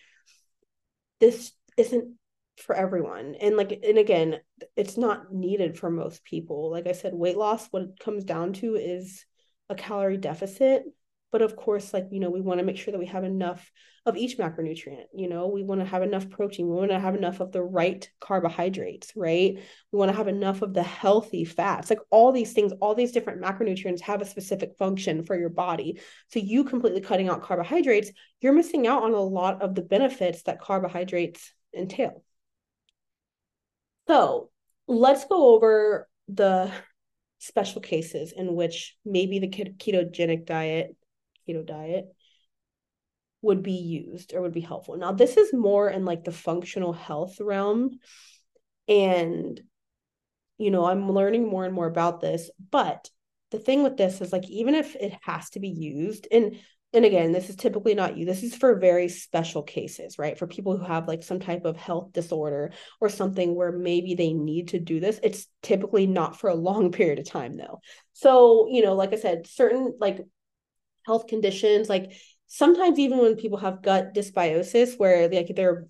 this 1.20 1.52
isn't 1.76 2.16
for 2.58 2.74
everyone. 2.74 3.36
And 3.40 3.56
like, 3.56 3.80
and 3.82 3.98
again, 3.98 4.40
it's 4.76 4.98
not 4.98 5.32
needed 5.32 5.78
for 5.78 5.90
most 5.90 6.24
people. 6.24 6.70
Like 6.70 6.86
I 6.86 6.92
said, 6.92 7.14
weight 7.14 7.36
loss, 7.36 7.68
what 7.68 7.82
it 7.82 7.98
comes 8.00 8.24
down 8.24 8.52
to 8.54 8.74
is 8.74 9.24
a 9.68 9.74
calorie 9.74 10.16
deficit. 10.16 10.84
But 11.32 11.42
of 11.42 11.56
course, 11.56 11.92
like, 11.94 12.08
you 12.10 12.20
know, 12.20 12.30
we 12.30 12.42
want 12.42 12.60
to 12.60 12.64
make 12.64 12.76
sure 12.76 12.92
that 12.92 12.98
we 12.98 13.06
have 13.06 13.24
enough 13.24 13.72
of 14.04 14.16
each 14.16 14.36
macronutrient. 14.36 15.06
You 15.14 15.28
know, 15.28 15.46
we 15.46 15.62
want 15.62 15.80
to 15.80 15.86
have 15.86 16.02
enough 16.02 16.28
protein. 16.28 16.68
We 16.68 16.74
want 16.74 16.90
to 16.90 17.00
have 17.00 17.14
enough 17.14 17.40
of 17.40 17.52
the 17.52 17.62
right 17.62 18.08
carbohydrates, 18.20 19.12
right? 19.16 19.58
We 19.92 19.98
want 19.98 20.10
to 20.10 20.16
have 20.16 20.28
enough 20.28 20.60
of 20.60 20.74
the 20.74 20.82
healthy 20.82 21.44
fats. 21.44 21.88
Like 21.88 22.00
all 22.10 22.32
these 22.32 22.52
things, 22.52 22.72
all 22.80 22.94
these 22.94 23.12
different 23.12 23.40
macronutrients 23.40 24.00
have 24.00 24.20
a 24.20 24.26
specific 24.26 24.76
function 24.76 25.24
for 25.24 25.38
your 25.38 25.48
body. 25.48 26.00
So 26.28 26.38
you 26.38 26.64
completely 26.64 27.00
cutting 27.00 27.28
out 27.28 27.42
carbohydrates, 27.42 28.10
you're 28.40 28.52
missing 28.52 28.86
out 28.86 29.04
on 29.04 29.14
a 29.14 29.20
lot 29.20 29.62
of 29.62 29.74
the 29.74 29.82
benefits 29.82 30.42
that 30.42 30.60
carbohydrates 30.60 31.52
entail. 31.74 32.22
So 34.06 34.50
let's 34.86 35.24
go 35.24 35.54
over 35.54 36.08
the 36.28 36.70
special 37.38 37.80
cases 37.80 38.32
in 38.32 38.54
which 38.54 38.96
maybe 39.04 39.38
the 39.38 39.48
ketogenic 39.48 40.44
diet, 40.44 40.96
keto 41.46 41.64
diet, 41.64 42.06
would 43.42 43.62
be 43.62 43.72
used 43.72 44.34
or 44.34 44.42
would 44.42 44.52
be 44.52 44.60
helpful. 44.60 44.96
Now, 44.96 45.12
this 45.12 45.36
is 45.36 45.52
more 45.52 45.90
in 45.90 46.04
like 46.04 46.24
the 46.24 46.32
functional 46.32 46.92
health 46.92 47.40
realm. 47.40 47.98
And, 48.88 49.60
you 50.58 50.70
know, 50.70 50.84
I'm 50.84 51.10
learning 51.10 51.48
more 51.48 51.64
and 51.64 51.74
more 51.74 51.86
about 51.86 52.20
this. 52.20 52.50
But 52.70 53.10
the 53.50 53.58
thing 53.58 53.82
with 53.82 53.96
this 53.96 54.20
is 54.20 54.32
like, 54.32 54.48
even 54.48 54.74
if 54.74 54.94
it 54.96 55.14
has 55.22 55.50
to 55.50 55.60
be 55.60 55.68
used, 55.68 56.28
and 56.30 56.56
and 56.94 57.06
again, 57.06 57.32
this 57.32 57.48
is 57.48 57.56
typically 57.56 57.94
not 57.94 58.18
you. 58.18 58.26
This 58.26 58.42
is 58.42 58.54
for 58.54 58.78
very 58.78 59.08
special 59.08 59.62
cases, 59.62 60.18
right? 60.18 60.38
For 60.38 60.46
people 60.46 60.76
who 60.76 60.84
have 60.84 61.08
like 61.08 61.22
some 61.22 61.40
type 61.40 61.64
of 61.64 61.74
health 61.74 62.12
disorder 62.12 62.72
or 63.00 63.08
something 63.08 63.54
where 63.54 63.72
maybe 63.72 64.14
they 64.14 64.34
need 64.34 64.68
to 64.68 64.78
do 64.78 65.00
this. 65.00 65.18
It's 65.22 65.46
typically 65.62 66.06
not 66.06 66.38
for 66.38 66.50
a 66.50 66.54
long 66.68 66.92
period 66.92 67.18
of 67.18 67.26
time, 67.26 67.56
though. 67.56 67.80
So, 68.12 68.68
you 68.70 68.82
know, 68.82 68.94
like 68.94 69.14
I 69.14 69.16
said, 69.16 69.46
certain 69.46 69.94
like 70.00 70.20
health 71.06 71.26
conditions, 71.26 71.88
like 71.88 72.12
sometimes 72.46 72.98
even 72.98 73.18
when 73.18 73.36
people 73.36 73.58
have 73.58 73.82
gut 73.82 74.14
dysbiosis, 74.14 74.98
where 74.98 75.28
like 75.28 75.54
their 75.54 75.88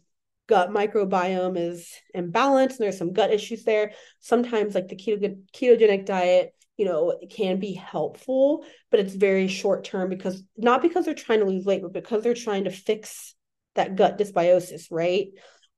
gut 0.48 0.70
microbiome 0.70 1.58
is 1.58 1.92
imbalanced 2.16 2.70
and 2.70 2.78
there's 2.80 2.98
some 2.98 3.12
gut 3.12 3.30
issues 3.30 3.64
there, 3.64 3.92
sometimes 4.20 4.74
like 4.74 4.88
the 4.88 4.96
keto- 4.96 5.42
ketogenic 5.54 6.06
diet 6.06 6.54
you 6.76 6.86
know, 6.86 7.18
can 7.30 7.58
be 7.58 7.74
helpful, 7.74 8.64
but 8.90 8.98
it's 8.98 9.14
very 9.14 9.46
short 9.46 9.84
term 9.84 10.08
because 10.08 10.42
not 10.56 10.82
because 10.82 11.04
they're 11.04 11.14
trying 11.14 11.40
to 11.40 11.44
lose 11.44 11.64
weight, 11.64 11.82
but 11.82 11.92
because 11.92 12.22
they're 12.22 12.34
trying 12.34 12.64
to 12.64 12.70
fix 12.70 13.34
that 13.74 13.94
gut 13.94 14.18
dysbiosis, 14.18 14.86
right? 14.90 15.28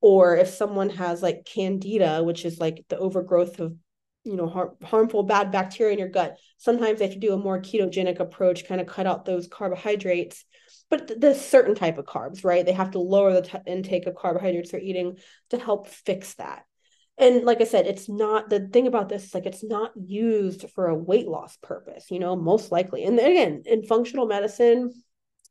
Or 0.01 0.37
if 0.37 0.49
someone 0.49 0.91
has 0.91 1.23
like 1.23 1.45
candida, 1.45 2.23
which 2.23 2.45
is 2.45 2.59
like 2.59 2.85
the 2.89 2.99
overgrowth 2.99 3.61
of, 3.61 3.75
you 4.25 4.37
know, 4.37 4.49
har- 4.49 4.75
harmful 4.83 5.23
bad 5.23 5.51
bacteria 5.51 5.93
in 5.93 5.99
your 5.99 6.09
gut, 6.09 6.39
sometimes 6.59 6.99
they 6.99 7.07
have 7.07 7.15
to 7.15 7.21
do 7.21 7.35
a 7.35 7.39
more 7.39 7.61
ketogenic 7.61 8.21
approach, 8.21 8.67
kind 8.67 8.81
of 8.81 8.87
cut 8.87 9.07
out 9.07 9.25
those 9.25 9.47
carbohydrates. 9.47 10.45
But 10.91 11.09
the, 11.09 11.15
the 11.15 11.35
certain 11.35 11.75
type 11.75 11.99
of 11.99 12.05
carbs, 12.05 12.45
right? 12.45 12.65
They 12.65 12.73
have 12.73 12.93
to 12.93 12.99
lower 12.99 13.33
the 13.33 13.43
t- 13.43 13.59
intake 13.67 14.07
of 14.07 14.15
carbohydrates 14.15 14.71
they're 14.71 14.81
eating 14.81 15.19
to 15.51 15.59
help 15.59 15.89
fix 15.89 16.35
that 16.35 16.65
and 17.19 17.45
like 17.45 17.61
i 17.61 17.65
said 17.65 17.87
it's 17.87 18.09
not 18.09 18.51
the 18.51 18.69
thing 18.69 18.87
about 18.87 19.09
this 19.09 19.25
is 19.25 19.35
like 19.35 19.47
it's 19.47 19.65
not 19.65 19.93
used 19.97 20.69
for 20.75 20.87
a 20.87 20.95
weight 20.95 21.29
loss 21.29 21.57
purpose 21.63 22.11
you 22.11 22.19
know 22.19 22.37
most 22.37 22.73
likely 22.73 23.05
and 23.05 23.19
again 23.19 23.63
in 23.67 23.85
functional 23.85 24.27
medicine 24.27 24.91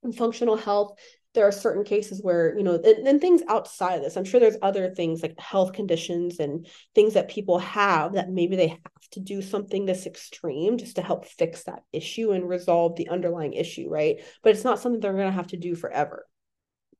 and 0.03 0.15
functional 0.15 0.57
health 0.57 0.97
there 1.33 1.47
are 1.47 1.51
certain 1.51 1.83
cases 1.83 2.21
where 2.21 2.55
you 2.57 2.63
know 2.63 2.75
and, 2.75 3.07
and, 3.07 3.21
things 3.21 3.41
outside 3.47 3.95
of 3.95 4.03
this 4.03 4.15
i'm 4.15 4.25
sure 4.25 4.39
there's 4.39 4.57
other 4.61 4.89
things 4.89 5.21
like 5.21 5.39
health 5.39 5.73
conditions 5.73 6.39
and 6.39 6.67
things 6.93 7.13
that 7.13 7.29
people 7.29 7.59
have 7.59 8.13
that 8.13 8.29
maybe 8.29 8.55
they 8.55 8.67
have 8.67 9.09
to 9.11 9.19
do 9.19 9.41
something 9.41 9.85
this 9.85 10.05
extreme 10.05 10.77
just 10.77 10.95
to 10.95 11.01
help 11.01 11.25
fix 11.25 11.63
that 11.63 11.83
issue 11.91 12.31
and 12.31 12.47
resolve 12.47 12.95
the 12.95 13.09
underlying 13.09 13.53
issue 13.53 13.89
right 13.89 14.21
but 14.41 14.51
it's 14.51 14.63
not 14.63 14.79
something 14.79 14.99
they're 14.99 15.13
going 15.13 15.25
to 15.25 15.31
have 15.31 15.47
to 15.47 15.57
do 15.57 15.75
forever 15.75 16.25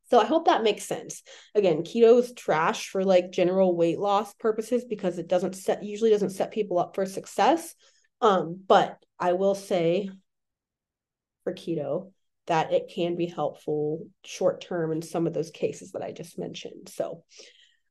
so 0.10 0.19
I 0.19 0.26
hope 0.26 0.46
that 0.46 0.62
makes 0.62 0.86
sense. 0.86 1.24
Again, 1.56 1.82
keto 1.82 2.19
is 2.19 2.34
trash 2.34 2.89
for 2.89 3.04
like 3.04 3.32
general 3.32 3.76
weight 3.76 3.98
loss 3.98 4.32
purposes 4.36 4.86
because 4.86 5.17
it 5.17 5.28
doesn't 5.28 5.56
set 5.56 5.84
usually 5.84 6.12
doesn't 6.12 6.32
set 6.32 6.52
people 6.52 6.78
up 6.78 6.93
for 6.93 7.08
success. 7.08 7.74
Um, 8.22 8.62
but 8.67 9.04
I 9.19 9.34
will 9.34 9.56
say 9.56 10.12
for 11.43 11.54
keto 11.54 12.12
that 12.47 12.73
it 12.73 12.91
can 12.93 13.15
be 13.15 13.25
helpful 13.25 14.08
short 14.23 14.62
term 14.62 14.91
in 14.91 15.01
some 15.01 15.27
of 15.27 15.34
those 15.34 15.51
cases 15.51 15.91
that 15.91 16.01
I 16.01 16.12
just 16.12 16.38
mentioned. 16.38 16.89
So 16.89 17.23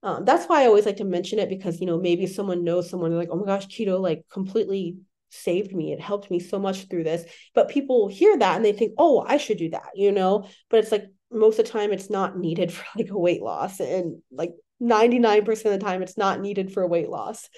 um, 0.03 0.25
that's 0.25 0.47
why 0.47 0.63
I 0.63 0.67
always 0.67 0.87
like 0.87 0.97
to 0.97 1.05
mention 1.05 1.39
it 1.39 1.49
because 1.49 1.81
you 1.81 1.87
know 1.87 1.99
maybe 1.99 2.27
someone 2.27 2.65
knows 2.65 2.91
someone 2.91 3.17
like 3.17 3.29
oh 3.31 3.37
my 3.37 3.47
gosh 3.47 3.67
keto 3.67 4.01
like 4.01 4.25
completely 4.31 4.97
saved 5.31 5.75
me. 5.75 5.93
It 5.93 6.01
helped 6.01 6.31
me 6.31 6.41
so 6.41 6.59
much 6.59 6.89
through 6.89 7.05
this. 7.05 7.25
But 7.55 7.71
people 7.71 8.09
hear 8.09 8.37
that 8.37 8.57
and 8.57 8.65
they 8.65 8.73
think 8.73 8.95
oh 8.99 9.25
I 9.27 9.37
should 9.37 9.59
do 9.59 9.71
that 9.71 9.91
you 9.95 10.13
know? 10.13 10.49
But 10.69 10.81
it's 10.81 10.93
like 10.93 11.07
most 11.31 11.59
of 11.59 11.65
the 11.65 11.73
time 11.73 11.93
it's 11.93 12.11
not 12.11 12.37
needed 12.37 12.73
for 12.73 12.85
like 12.97 13.11
a 13.11 13.19
weight 13.19 13.43
loss 13.43 13.81
and 13.81 14.23
like 14.31 14.53
99% 14.83 15.49
of 15.49 15.73
the 15.73 15.79
time 15.79 16.03
it's 16.03 16.19
not 16.19 16.41
needed 16.41 16.73
for 16.73 16.83
a 16.83 16.89
weight 16.89 17.09
loss. 17.09 17.49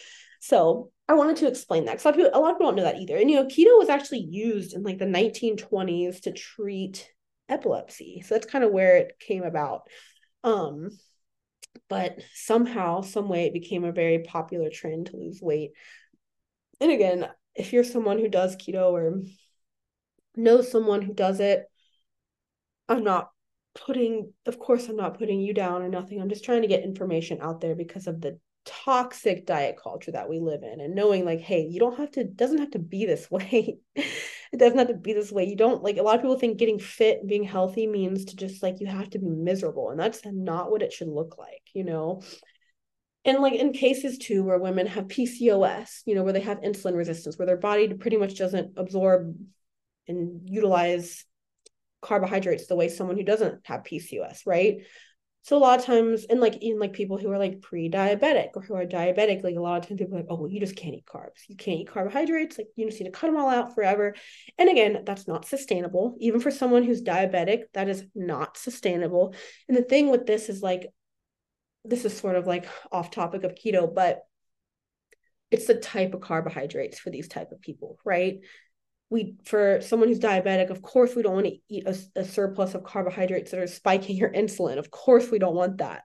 So 0.41 0.91
i 1.09 1.15
wanted 1.15 1.37
to 1.37 1.47
explain 1.47 1.85
that 1.85 1.99
because 1.99 2.05
a, 2.05 2.09
lot 2.09 2.15
of 2.15 2.25
people, 2.25 2.41
a 2.41 2.41
lot 2.41 2.51
of 2.51 2.57
people 2.57 2.67
don't 2.69 2.77
know 2.77 2.83
that 2.85 2.99
either. 2.99 3.17
And 3.17 3.31
you 3.31 3.37
know 3.37 3.47
keto 3.47 3.79
was 3.79 3.89
actually 3.89 4.21
used 4.21 4.75
in 4.75 4.83
like 4.83 4.99
the 4.99 5.05
1920s 5.05 6.21
to 6.23 6.33
treat 6.33 7.11
epilepsy. 7.49 8.23
So 8.25 8.35
that's 8.35 8.51
kind 8.51 8.65
of 8.65 8.73
where 8.73 8.97
it 8.97 9.19
came 9.21 9.43
about. 9.43 9.89
Um 10.43 10.91
but 11.89 12.21
somehow 12.35 13.01
some 13.01 13.29
way 13.29 13.47
it 13.47 13.53
became 13.53 13.85
a 13.85 13.93
very 13.93 14.21
popular 14.21 14.71
trend 14.71 15.07
to 15.07 15.17
lose 15.17 15.41
weight. 15.43 15.73
And 16.81 16.91
again 16.91 17.29
if 17.55 17.73
you're 17.73 17.85
someone 17.85 18.19
who 18.19 18.29
does 18.29 18.57
keto 18.57 18.93
or 18.93 19.23
knows 20.37 20.71
someone 20.71 21.03
who 21.03 21.15
does 21.15 21.39
it 21.39 21.65
i'm 22.89 23.05
not 23.05 23.31
putting 23.75 24.33
of 24.47 24.59
course 24.59 24.89
i'm 24.89 24.97
not 24.97 25.19
putting 25.19 25.41
you 25.41 25.53
down 25.55 25.83
or 25.83 25.89
nothing. 25.89 26.21
I'm 26.21 26.29
just 26.29 26.45
trying 26.45 26.63
to 26.63 26.69
get 26.69 26.85
information 26.85 27.39
out 27.41 27.61
there 27.61 27.75
because 27.75 28.07
of 28.07 28.21
the 28.21 28.39
toxic 28.65 29.47
diet 29.47 29.77
culture 29.83 30.13
that 30.13 30.29
we 30.29 30.41
live 30.41 30.63
in 30.63 30.81
and 30.81 30.95
knowing 30.95 31.25
like 31.25 31.41
hey 31.41 31.67
you 31.71 31.79
don't 31.79 31.99
have 31.99 32.11
to 32.11 32.25
doesn't 32.25 32.59
have 32.59 32.71
to 32.71 32.79
be 32.79 33.07
this 33.07 33.31
way. 33.31 33.79
It 34.53 34.59
doesn't 34.59 34.79
have 34.79 34.89
to 34.89 34.95
be 34.95 35.13
this 35.13 35.33
way. 35.33 35.47
You 35.47 35.57
don't 35.57 35.83
like 35.83 35.97
a 35.97 36.03
lot 36.03 36.15
of 36.15 36.23
people 36.23 36.39
think 36.39 36.59
getting 36.59 36.79
fit 36.79 37.27
being 37.27 37.43
healthy 37.43 37.87
means 37.87 38.27
to 38.27 38.37
just 38.37 38.63
like 38.63 38.81
you 38.81 38.87
have 38.87 39.11
to 39.11 39.19
be 39.19 39.29
miserable 39.29 39.91
and 39.91 39.99
that's 39.99 40.21
not 40.25 40.71
what 40.71 40.83
it 40.83 40.93
should 40.93 41.09
look 41.09 41.37
like 41.39 41.63
you 41.73 41.85
know? 41.85 42.23
And 43.27 43.39
like 43.39 43.55
in 43.55 43.73
cases 43.73 44.19
too 44.19 44.45
where 44.45 44.59
women 44.59 44.87
have 44.87 45.09
PCOS 45.09 46.03
you 46.07 46.15
know 46.15 46.23
where 46.23 46.33
they 46.33 46.41
have 46.41 46.61
insulin 46.61 46.97
resistance 46.97 47.39
where 47.39 47.47
their 47.47 47.57
body 47.57 47.93
pretty 47.95 48.17
much 48.17 48.37
doesn't 48.37 48.75
absorb 48.77 49.35
and 50.07 50.43
utilize 50.45 51.25
carbohydrates 52.05 52.67
the 52.67 52.77
way 52.77 52.89
someone 52.89 53.17
who 53.17 53.25
doesn't 53.25 53.67
have 53.67 53.83
PCOS, 53.83 54.41
right? 54.47 54.83
So 55.45 55.59
a 55.59 55.59
lot 55.59 55.79
of 55.79 55.85
times, 55.85 56.25
and 56.25 56.41
like 56.41 56.63
in 56.63 56.79
like 56.79 56.95
people 56.95 57.19
who 57.19 57.31
are 57.31 57.39
like 57.39 57.61
pre-diabetic 57.61 58.53
or 58.55 58.63
who 58.63 58.73
are 58.77 58.87
diabetic, 58.87 59.45
like 59.45 59.57
a 59.57 59.61
lot 59.61 59.77
of 59.77 59.87
times 59.87 59.99
people 59.99 60.15
are 60.15 60.21
like, 60.21 60.27
oh, 60.31 60.37
well, 60.37 60.51
you 60.51 60.59
just 60.59 60.75
can't 60.75 60.95
eat 60.95 61.05
carbs. 61.05 61.47
You 61.49 61.57
can't 61.57 61.81
eat 61.81 61.91
carbohydrates. 61.91 62.57
Like 62.57 62.69
you 62.77 62.87
just 62.87 62.99
need 62.99 63.09
to 63.09 63.13
cut 63.13 63.27
them 63.27 63.37
all 63.37 63.51
out 63.51 63.75
forever. 63.75 64.15
And 64.57 64.71
again, 64.71 65.03
that's 65.05 65.29
not 65.29 65.45
sustainable. 65.45 66.17
Even 66.19 66.41
for 66.41 66.51
someone 66.51 66.83
who's 66.83 67.03
diabetic, 67.03 67.65
that 67.75 67.91
is 67.91 68.07
not 68.15 68.57
sustainable. 68.57 69.35
And 69.69 69.77
the 69.77 69.83
thing 69.83 70.11
with 70.11 70.25
this 70.25 70.49
is 70.49 70.63
like, 70.63 70.87
this 71.85 72.07
is 72.07 72.17
sort 72.17 72.37
of 72.37 72.47
like 72.47 72.67
off 72.91 73.11
topic 73.11 73.45
of 73.45 73.55
keto, 73.55 73.95
but 73.95 74.21
it's 75.51 75.67
the 75.67 75.75
type 75.75 76.15
of 76.15 76.23
carbohydrates 76.23 76.99
for 76.99 77.11
these 77.11 77.29
type 77.29 77.53
of 77.53 77.61
people, 77.61 77.99
right? 78.03 78.39
We 79.11 79.37
for 79.45 79.81
someone 79.81 80.09
who's 80.09 80.19
diabetic 80.19 80.71
of 80.71 80.83
course 80.83 81.15
we 81.15 81.23
don't 81.23 81.35
want 81.35 81.47
to 81.47 81.57
eat 81.69 81.87
a, 81.87 81.97
a, 82.17 82.25
surplus 82.25 82.75
of 82.75 82.85
carbohydrates 82.85 83.51
that 83.51 83.61
are 83.61 83.67
spiking 83.67 84.17
your 84.17 84.31
insulin. 84.33 84.79
Of 84.79 84.91
course 84.91 85.31
we 85.31 85.39
don't 85.39 85.55
want 85.55 85.79
that. 85.79 86.03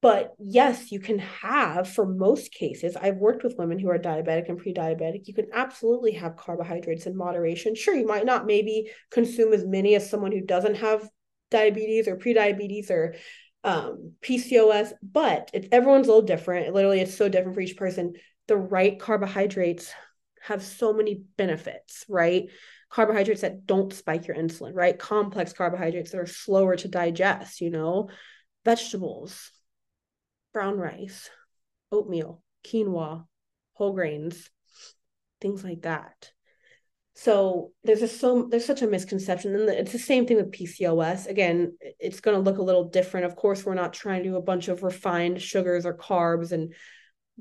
But 0.00 0.32
yes 0.38 0.90
you 0.90 0.98
can 0.98 1.18
have 1.20 1.88
for 1.88 2.04
most 2.04 2.52
cases 2.52 2.96
i've 2.96 3.18
worked 3.18 3.44
with 3.44 3.56
women 3.56 3.78
who 3.78 3.88
are 3.88 3.98
diabetic 3.98 4.48
and 4.48 4.58
pre-diabetic 4.58 5.28
you 5.28 5.34
can 5.34 5.46
absolutely 5.52 6.12
have 6.12 6.36
carbohydrates 6.36 7.06
in 7.06 7.16
moderation. 7.16 7.74
Sure 7.74 7.94
you 7.94 8.06
might 8.06 8.26
not 8.26 8.46
maybe 8.46 8.90
consume 9.10 9.52
as 9.52 9.64
many 9.64 9.94
as 9.94 10.08
someone 10.08 10.32
who 10.32 10.40
doesn't 10.40 10.76
have 10.76 11.08
diabetes 11.50 12.08
or 12.08 12.16
pre-diabetes 12.16 12.90
or 12.90 13.14
um, 13.64 14.14
pcos 14.22 14.92
but 15.02 15.50
it's 15.52 15.68
everyone's 15.70 16.08
a 16.08 16.10
little 16.10 16.26
different. 16.26 16.74
Literally 16.74 17.00
it's 17.00 17.14
so 17.14 17.28
different 17.28 17.54
for 17.54 17.60
each 17.60 17.76
person. 17.76 18.14
The 18.48 18.56
right 18.56 18.98
carbohydrates 18.98 19.92
have 20.42 20.62
so 20.62 20.92
many 20.92 21.22
benefits, 21.36 22.04
right? 22.08 22.48
Carbohydrates 22.90 23.42
that 23.42 23.66
don't 23.66 23.92
spike 23.92 24.26
your 24.26 24.36
insulin, 24.36 24.72
right? 24.74 24.98
Complex 24.98 25.52
carbohydrates 25.52 26.10
that 26.10 26.20
are 26.20 26.26
slower 26.26 26.76
to 26.76 26.88
digest, 26.88 27.60
you 27.60 27.70
know, 27.70 28.08
vegetables, 28.64 29.50
brown 30.52 30.76
rice, 30.78 31.30
oatmeal, 31.90 32.42
quinoa, 32.64 33.24
whole 33.74 33.92
grains, 33.92 34.50
things 35.40 35.64
like 35.64 35.82
that. 35.82 36.30
so 37.14 37.72
there's 37.84 38.00
just 38.00 38.20
so 38.20 38.48
there's 38.50 38.64
such 38.64 38.80
a 38.82 38.86
misconception 38.86 39.54
and 39.54 39.68
it's 39.68 39.92
the 39.92 39.98
same 39.98 40.24
thing 40.26 40.36
with 40.38 40.50
pcos 40.50 41.26
again 41.26 41.76
it's 42.00 42.20
going 42.20 42.34
to 42.36 42.42
look 42.42 42.58
a 42.58 42.62
little 42.62 42.84
different 42.88 43.26
of 43.26 43.36
course 43.36 43.64
we're 43.64 43.74
not 43.74 43.92
trying 43.92 44.22
to 44.22 44.30
do 44.30 44.36
a 44.36 44.42
bunch 44.42 44.68
of 44.68 44.82
refined 44.82 45.40
sugars 45.40 45.84
or 45.84 45.94
carbs 45.94 46.52
and 46.52 46.72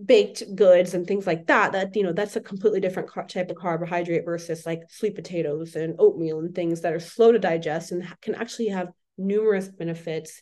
baked 0.06 0.44
goods 0.56 0.94
and 0.94 1.06
things 1.06 1.28
like 1.28 1.46
that 1.48 1.74
that 1.74 1.96
you 1.96 2.04
know 2.04 2.14
that's 2.14 2.38
a 2.38 2.42
completely 2.42 2.80
different 2.80 3.10
type 3.30 3.50
of 3.50 3.58
carbohydrate 3.58 4.26
versus 4.26 4.66
like 4.66 4.82
sweet 4.90 5.16
potatoes 5.16 5.76
and 5.76 5.96
oatmeal 6.00 6.40
and 6.40 6.56
things 6.56 6.82
that 6.82 6.94
are 6.94 7.00
slow 7.00 7.32
to 7.32 7.40
digest 7.40 7.92
and 7.92 8.08
can 8.22 8.34
actually 8.34 8.70
have 8.70 8.88
numerous 9.18 9.68
benefits 9.68 10.42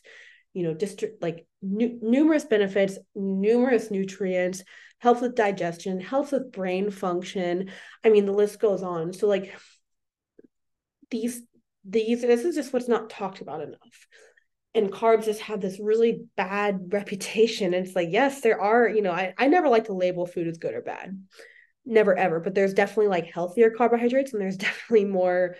you 0.54 0.62
know 0.62 0.72
district 0.72 1.20
like 1.20 1.46
nu- 1.62 1.98
numerous 2.00 2.44
benefits 2.44 2.96
numerous 3.14 3.90
nutrients 3.90 4.62
helps 5.00 5.22
with 5.22 5.34
digestion 5.34 5.98
helps 6.00 6.30
with 6.30 6.52
brain 6.52 6.90
function. 6.90 7.70
I 8.04 8.10
mean 8.10 8.26
the 8.26 8.32
list 8.32 8.60
goes 8.60 8.82
on. 8.82 9.12
So 9.12 9.26
like 9.26 9.54
these 11.10 11.42
these 11.84 12.20
this 12.20 12.44
is 12.44 12.54
just 12.54 12.72
what's 12.72 12.88
not 12.88 13.10
talked 13.10 13.40
about 13.40 13.62
enough 13.62 14.06
and 14.74 14.92
carbs 14.92 15.24
just 15.24 15.40
have 15.40 15.60
this 15.60 15.80
really 15.80 16.24
bad 16.36 16.88
reputation. 16.92 17.74
And 17.74 17.86
it's 17.86 17.96
like, 17.96 18.08
yes, 18.10 18.40
there 18.40 18.60
are, 18.60 18.88
you 18.88 19.02
know, 19.02 19.12
I, 19.12 19.34
I 19.36 19.48
never 19.48 19.68
like 19.68 19.84
to 19.86 19.92
label 19.92 20.26
food 20.26 20.48
as 20.48 20.58
good 20.58 20.74
or 20.74 20.82
bad. 20.82 21.20
Never 21.84 22.16
ever. 22.16 22.40
But 22.40 22.54
there's 22.54 22.74
definitely 22.74 23.08
like 23.08 23.26
healthier 23.26 23.70
carbohydrates 23.70 24.32
and 24.32 24.40
there's 24.40 24.56
definitely 24.58 25.06
more 25.06 25.56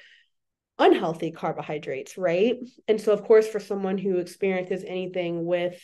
unhealthy 0.78 1.30
carbohydrates, 1.30 2.16
right? 2.16 2.56
And 2.88 3.00
so 3.00 3.12
of 3.12 3.24
course 3.24 3.46
for 3.46 3.60
someone 3.60 3.98
who 3.98 4.18
experiences 4.18 4.84
anything 4.86 5.44
with, 5.44 5.78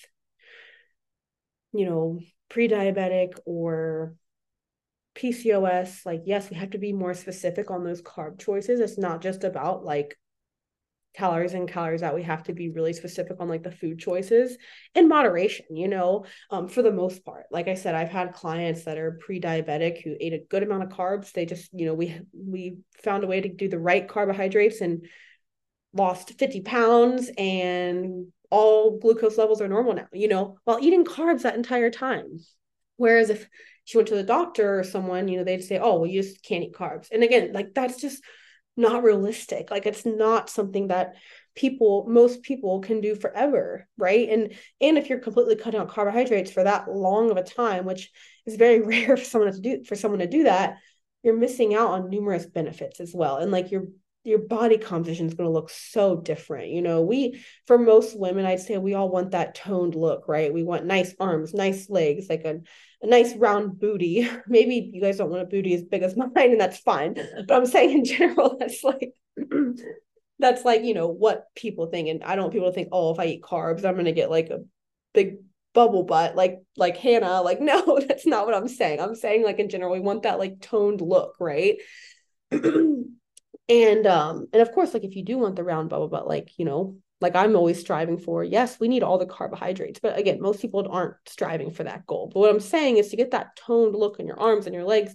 you 1.72 1.84
know, 1.84 2.20
pre-diabetic 2.48 3.38
or 3.44 4.14
PCOS, 5.16 6.06
like 6.06 6.22
yes, 6.24 6.48
we 6.48 6.56
have 6.56 6.70
to 6.70 6.78
be 6.78 6.92
more 6.92 7.14
specific 7.14 7.70
on 7.70 7.84
those 7.84 8.02
carb 8.02 8.38
choices. 8.38 8.80
It's 8.80 8.98
not 8.98 9.20
just 9.20 9.44
about 9.44 9.84
like 9.84 10.16
calories 11.16 11.54
in 11.54 11.66
calories 11.66 12.02
out 12.02 12.14
we 12.14 12.22
have 12.22 12.42
to 12.42 12.52
be 12.52 12.68
really 12.68 12.92
specific 12.92 13.36
on 13.40 13.48
like 13.48 13.62
the 13.62 13.70
food 13.70 13.98
choices 13.98 14.56
in 14.94 15.08
moderation 15.08 15.64
you 15.70 15.88
know 15.88 16.24
um, 16.50 16.68
for 16.68 16.82
the 16.82 16.92
most 16.92 17.24
part. 17.24 17.46
Like 17.50 17.68
i 17.68 17.74
said 17.74 17.94
i've 17.94 18.10
had 18.10 18.34
clients 18.34 18.84
that 18.84 18.98
are 18.98 19.18
pre-diabetic 19.24 20.02
who 20.02 20.14
ate 20.20 20.34
a 20.34 20.44
good 20.50 20.62
amount 20.62 20.82
of 20.82 20.90
carbs. 20.90 21.32
They 21.32 21.46
just 21.46 21.70
you 21.72 21.86
know 21.86 21.94
we 21.94 22.20
we 22.34 22.78
found 23.02 23.24
a 23.24 23.26
way 23.26 23.40
to 23.40 23.48
do 23.48 23.68
the 23.68 23.78
right 23.78 24.06
carbohydrates 24.06 24.80
and 24.80 25.06
lost 25.92 26.38
50 26.38 26.60
pounds 26.60 27.30
and 27.38 28.26
all 28.50 28.98
glucose 28.98 29.38
levels 29.38 29.60
are 29.60 29.68
normal 29.68 29.94
now 29.94 30.06
you 30.12 30.28
know 30.28 30.58
while 30.64 30.78
eating 30.80 31.04
carbs 31.04 31.42
that 31.42 31.56
entire 31.56 31.90
time. 31.90 32.38
Whereas 32.98 33.30
if 33.30 33.48
she 33.84 33.98
went 33.98 34.08
to 34.08 34.14
the 34.14 34.22
doctor 34.22 34.78
or 34.78 34.84
someone 34.84 35.28
you 35.28 35.38
know 35.38 35.44
they'd 35.44 35.62
say 35.62 35.78
oh 35.78 36.00
well 36.00 36.06
you 36.06 36.22
just 36.22 36.42
can't 36.42 36.64
eat 36.64 36.74
carbs. 36.74 37.08
And 37.10 37.22
again 37.22 37.52
like 37.52 37.72
that's 37.74 38.00
just 38.00 38.22
not 38.76 39.02
realistic. 39.02 39.70
Like 39.70 39.86
it's 39.86 40.04
not 40.04 40.50
something 40.50 40.88
that 40.88 41.16
people 41.56 42.04
most 42.06 42.42
people 42.42 42.80
can 42.80 43.00
do 43.00 43.16
forever 43.16 43.88
right 43.96 44.28
and 44.28 44.54
and 44.80 44.98
if 44.98 45.08
you're 45.08 45.18
completely 45.18 45.56
cutting 45.56 45.80
out 45.80 45.88
carbohydrates 45.88 46.50
for 46.50 46.62
that 46.62 46.86
long 46.86 47.30
of 47.30 47.38
a 47.38 47.42
time 47.42 47.86
which 47.86 48.10
is 48.44 48.56
very 48.56 48.80
rare 48.82 49.16
for 49.16 49.24
someone 49.24 49.50
to 49.50 49.60
do 49.60 49.82
for 49.82 49.96
someone 49.96 50.20
to 50.20 50.28
do 50.28 50.44
that 50.44 50.76
you're 51.22 51.36
missing 51.36 51.74
out 51.74 51.90
on 51.90 52.10
numerous 52.10 52.44
benefits 52.46 53.00
as 53.00 53.12
well 53.14 53.38
and 53.38 53.50
like 53.50 53.70
your 53.70 53.84
your 54.26 54.40
body 54.40 54.76
composition 54.76 55.26
is 55.26 55.34
going 55.34 55.48
to 55.48 55.52
look 55.52 55.70
so 55.70 56.16
different 56.16 56.68
you 56.68 56.82
know 56.82 57.00
we 57.00 57.40
for 57.66 57.78
most 57.78 58.18
women 58.18 58.44
i'd 58.44 58.60
say 58.60 58.76
we 58.76 58.94
all 58.94 59.08
want 59.08 59.30
that 59.30 59.54
toned 59.54 59.94
look 59.94 60.28
right 60.28 60.52
we 60.52 60.62
want 60.62 60.84
nice 60.84 61.14
arms 61.20 61.54
nice 61.54 61.88
legs 61.88 62.26
like 62.28 62.44
a 62.44 62.60
a 63.02 63.06
nice 63.06 63.34
round 63.36 63.78
booty. 63.78 64.28
Maybe 64.46 64.90
you 64.92 65.00
guys 65.00 65.18
don't 65.18 65.30
want 65.30 65.42
a 65.42 65.46
booty 65.46 65.74
as 65.74 65.82
big 65.82 66.02
as 66.02 66.16
mine, 66.16 66.30
and 66.36 66.60
that's 66.60 66.78
fine. 66.78 67.14
But 67.14 67.50
I'm 67.50 67.66
saying 67.66 67.98
in 67.98 68.04
general, 68.04 68.56
that's 68.60 68.82
like 68.84 69.12
that's 70.38 70.64
like 70.64 70.82
you 70.82 70.94
know 70.94 71.08
what 71.08 71.46
people 71.54 71.86
think, 71.86 72.08
and 72.08 72.24
I 72.24 72.34
don't 72.34 72.44
want 72.44 72.54
people 72.54 72.68
to 72.68 72.74
think, 72.74 72.88
oh, 72.92 73.12
if 73.12 73.20
I 73.20 73.26
eat 73.26 73.42
carbs, 73.42 73.84
I'm 73.84 73.96
gonna 73.96 74.12
get 74.12 74.30
like 74.30 74.50
a 74.50 74.64
big 75.14 75.36
bubble 75.74 76.04
butt 76.04 76.36
like 76.36 76.58
like 76.76 76.96
Hannah. 76.96 77.42
Like 77.42 77.60
no, 77.60 77.98
that's 78.08 78.26
not 78.26 78.46
what 78.46 78.54
I'm 78.54 78.68
saying. 78.68 79.00
I'm 79.00 79.14
saying 79.14 79.44
like 79.44 79.58
in 79.58 79.68
general, 79.68 79.92
we 79.92 80.00
want 80.00 80.22
that 80.22 80.38
like 80.38 80.60
toned 80.60 81.00
look, 81.00 81.36
right? 81.40 81.76
and 83.68 84.06
um 84.06 84.46
and 84.52 84.62
of 84.62 84.72
course 84.72 84.94
like 84.94 85.04
if 85.04 85.16
you 85.16 85.24
do 85.24 85.38
want 85.38 85.56
the 85.56 85.64
round 85.64 85.88
bubble 85.88 86.08
butt 86.08 86.28
like 86.28 86.52
you 86.56 86.64
know 86.64 86.96
like 87.20 87.34
I'm 87.34 87.56
always 87.56 87.80
striving 87.80 88.18
for. 88.18 88.44
Yes, 88.44 88.78
we 88.78 88.88
need 88.88 89.02
all 89.02 89.18
the 89.18 89.26
carbohydrates, 89.26 90.00
but 90.00 90.18
again, 90.18 90.40
most 90.40 90.60
people 90.60 90.86
aren't 90.90 91.14
striving 91.26 91.70
for 91.70 91.84
that 91.84 92.06
goal. 92.06 92.30
But 92.32 92.40
what 92.40 92.50
I'm 92.50 92.60
saying 92.60 92.98
is 92.98 93.08
to 93.08 93.16
get 93.16 93.30
that 93.30 93.56
toned 93.56 93.94
look 93.94 94.20
in 94.20 94.26
your 94.26 94.38
arms 94.38 94.66
and 94.66 94.74
your 94.74 94.84
legs, 94.84 95.14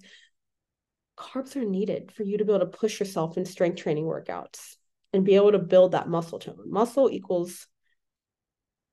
carbs 1.18 1.56
are 1.56 1.66
needed 1.66 2.12
for 2.12 2.24
you 2.24 2.38
to 2.40 2.46
be 2.46 2.52
able 2.52 2.66
to 2.66 2.78
push 2.78 3.00
yourself 3.00 3.38
in 3.38 3.46
strength 3.46 3.78
training 3.82 4.06
workouts 4.06 4.76
and 5.14 5.26
be 5.26 5.36
able 5.36 5.52
to 5.52 5.60
build 5.60 5.92
that 5.92 6.10
muscle 6.10 6.40
tone. 6.40 6.72
Muscle 6.72 7.10
equals 7.12 7.68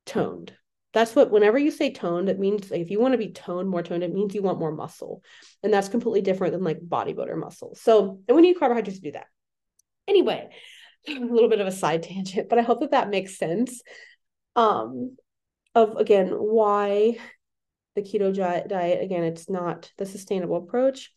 toned. 0.04 0.52
That's 0.92 1.14
what 1.14 1.30
whenever 1.30 1.58
you 1.58 1.70
say 1.70 1.90
toned, 1.90 2.28
it 2.28 2.38
means 2.38 2.70
like 2.70 2.80
if 2.80 2.90
you 2.90 3.00
want 3.00 3.12
to 3.12 3.18
be 3.18 3.32
toned, 3.32 3.68
more 3.68 3.82
toned, 3.82 4.02
it 4.02 4.12
means 4.12 4.34
you 4.34 4.42
want 4.42 4.58
more 4.58 4.72
muscle. 4.72 5.22
And 5.62 5.72
that's 5.72 5.88
completely 5.88 6.22
different 6.22 6.52
than 6.52 6.64
like 6.64 6.80
bodybuilder 6.80 7.38
muscle. 7.38 7.74
So, 7.74 8.20
and 8.26 8.36
we 8.36 8.42
need 8.42 8.58
carbohydrates 8.58 8.98
to 8.98 9.04
do 9.04 9.12
that. 9.12 9.26
Anyway, 10.08 10.48
a 11.08 11.12
little 11.12 11.48
bit 11.48 11.60
of 11.60 11.68
a 11.68 11.72
side 11.72 12.02
tangent, 12.02 12.48
but 12.48 12.58
I 12.58 12.62
hope 12.62 12.80
that 12.80 12.90
that 12.90 13.10
makes 13.10 13.38
sense. 13.38 13.82
Um, 14.56 15.16
of 15.74 15.96
again 15.96 16.28
why 16.30 17.18
the 17.94 18.02
keto 18.02 18.34
diet 18.34 19.02
again 19.02 19.22
it's 19.22 19.48
not 19.48 19.92
the 19.98 20.06
sustainable 20.06 20.56
approach 20.56 21.12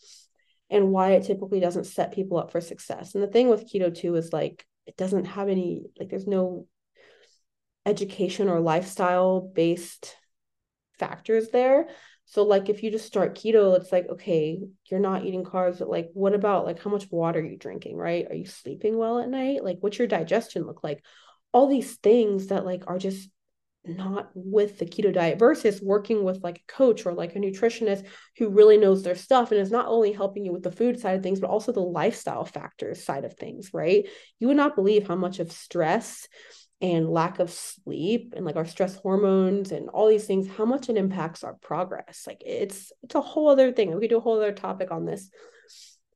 and 0.69 0.91
why 0.91 1.11
it 1.11 1.23
typically 1.23 1.59
doesn't 1.59 1.85
set 1.85 2.13
people 2.13 2.37
up 2.37 2.51
for 2.51 2.61
success. 2.61 3.15
And 3.15 3.23
the 3.23 3.27
thing 3.27 3.49
with 3.49 3.71
keto 3.71 3.93
too 3.95 4.15
is 4.15 4.31
like 4.31 4.65
it 4.85 4.97
doesn't 4.97 5.25
have 5.25 5.49
any 5.49 5.83
like 5.99 6.09
there's 6.09 6.27
no 6.27 6.67
education 7.85 8.47
or 8.47 8.59
lifestyle 8.59 9.41
based 9.41 10.15
factors 10.99 11.49
there. 11.49 11.87
So 12.31 12.43
like 12.43 12.69
if 12.69 12.81
you 12.81 12.91
just 12.91 13.05
start 13.05 13.35
keto, 13.35 13.75
it's 13.75 13.91
like, 13.91 14.07
okay, 14.07 14.57
you're 14.89 15.01
not 15.01 15.25
eating 15.25 15.43
carbs, 15.43 15.79
but 15.79 15.89
like 15.89 16.11
what 16.13 16.33
about 16.33 16.65
like 16.65 16.81
how 16.81 16.89
much 16.89 17.11
water 17.11 17.41
are 17.41 17.43
you 17.43 17.57
drinking, 17.57 17.97
right? 17.97 18.25
Are 18.29 18.35
you 18.35 18.45
sleeping 18.45 18.97
well 18.97 19.19
at 19.19 19.27
night? 19.27 19.65
Like 19.65 19.79
what's 19.81 19.99
your 19.99 20.07
digestion 20.07 20.65
look 20.65 20.81
like? 20.81 21.03
All 21.51 21.67
these 21.67 21.95
things 21.95 22.47
that 22.47 22.65
like 22.65 22.85
are 22.87 22.97
just 22.97 23.29
not 23.83 24.29
with 24.33 24.79
the 24.79 24.85
keto 24.85 25.13
diet 25.13 25.39
versus 25.39 25.81
working 25.81 26.23
with 26.23 26.41
like 26.41 26.59
a 26.59 26.71
coach 26.71 27.05
or 27.05 27.13
like 27.13 27.35
a 27.35 27.39
nutritionist 27.39 28.05
who 28.37 28.47
really 28.47 28.77
knows 28.77 29.03
their 29.03 29.15
stuff 29.15 29.51
and 29.51 29.59
is 29.59 29.71
not 29.71 29.87
only 29.87 30.13
helping 30.13 30.45
you 30.45 30.53
with 30.53 30.63
the 30.63 30.71
food 30.71 30.99
side 30.99 31.17
of 31.17 31.23
things 31.23 31.39
but 31.39 31.49
also 31.49 31.71
the 31.71 31.79
lifestyle 31.79 32.45
factors 32.45 33.03
side 33.03 33.25
of 33.25 33.33
things 33.33 33.71
right 33.73 34.07
you 34.39 34.47
would 34.47 34.55
not 34.55 34.75
believe 34.75 35.07
how 35.07 35.15
much 35.15 35.39
of 35.39 35.51
stress 35.51 36.27
and 36.81 37.09
lack 37.09 37.39
of 37.39 37.51
sleep 37.51 38.33
and 38.35 38.43
like 38.43 38.55
our 38.55 38.65
stress 38.65 38.95
hormones 38.95 39.71
and 39.71 39.89
all 39.89 40.07
these 40.07 40.25
things 40.25 40.47
how 40.47 40.65
much 40.65 40.89
it 40.89 40.97
impacts 40.97 41.43
our 41.43 41.53
progress. 41.55 42.23
Like 42.25 42.41
it's 42.45 42.91
it's 43.03 43.15
a 43.15 43.21
whole 43.21 43.49
other 43.49 43.71
thing. 43.71 43.93
We 43.93 44.01
could 44.01 44.09
do 44.09 44.17
a 44.17 44.21
whole 44.21 44.37
other 44.37 44.51
topic 44.51 44.91
on 44.91 45.05
this. 45.05 45.29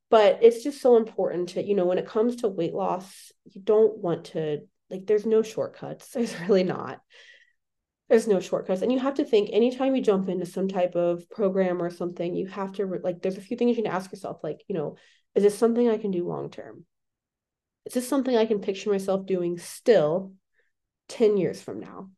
But 0.09 0.39
it's 0.41 0.63
just 0.63 0.81
so 0.81 0.97
important 0.97 1.49
to 1.49 1.63
you 1.63 1.75
know 1.75 1.85
when 1.85 1.99
it 1.99 2.07
comes 2.07 2.37
to 2.37 2.47
weight 2.47 2.73
loss 2.73 3.31
you 3.45 3.61
don't 3.61 3.97
want 3.97 4.25
to 4.25 4.61
like 4.89 5.05
there's 5.05 5.25
no 5.25 5.43
shortcuts. 5.43 6.09
There's 6.13 6.39
really 6.41 6.63
not. 6.63 6.99
There's 8.09 8.27
no 8.27 8.39
shortcuts. 8.39 8.83
And 8.83 8.91
you 8.91 8.99
have 8.99 9.15
to 9.15 9.25
think 9.25 9.49
anytime 9.51 9.95
you 9.95 10.01
jump 10.01 10.29
into 10.29 10.45
some 10.45 10.67
type 10.67 10.95
of 10.95 11.27
program 11.29 11.81
or 11.81 11.89
something 11.89 12.35
you 12.35 12.47
have 12.47 12.73
to 12.73 12.85
like 13.03 13.21
there's 13.21 13.37
a 13.37 13.41
few 13.41 13.57
things 13.57 13.77
you 13.77 13.83
need 13.83 13.89
to 13.89 13.95
ask 13.95 14.11
yourself 14.11 14.43
like 14.43 14.63
you 14.67 14.75
know 14.75 14.95
is 15.35 15.43
this 15.43 15.57
something 15.57 15.89
i 15.89 15.97
can 15.97 16.11
do 16.11 16.27
long 16.27 16.49
term? 16.49 16.85
Is 17.85 17.93
this 17.93 18.07
something 18.07 18.35
i 18.35 18.47
can 18.47 18.61
picture 18.61 18.89
myself 18.89 19.27
doing 19.27 19.59
still 19.59 20.33
10 21.09 21.37
years 21.37 21.61
from 21.61 21.79
now? 21.79 22.09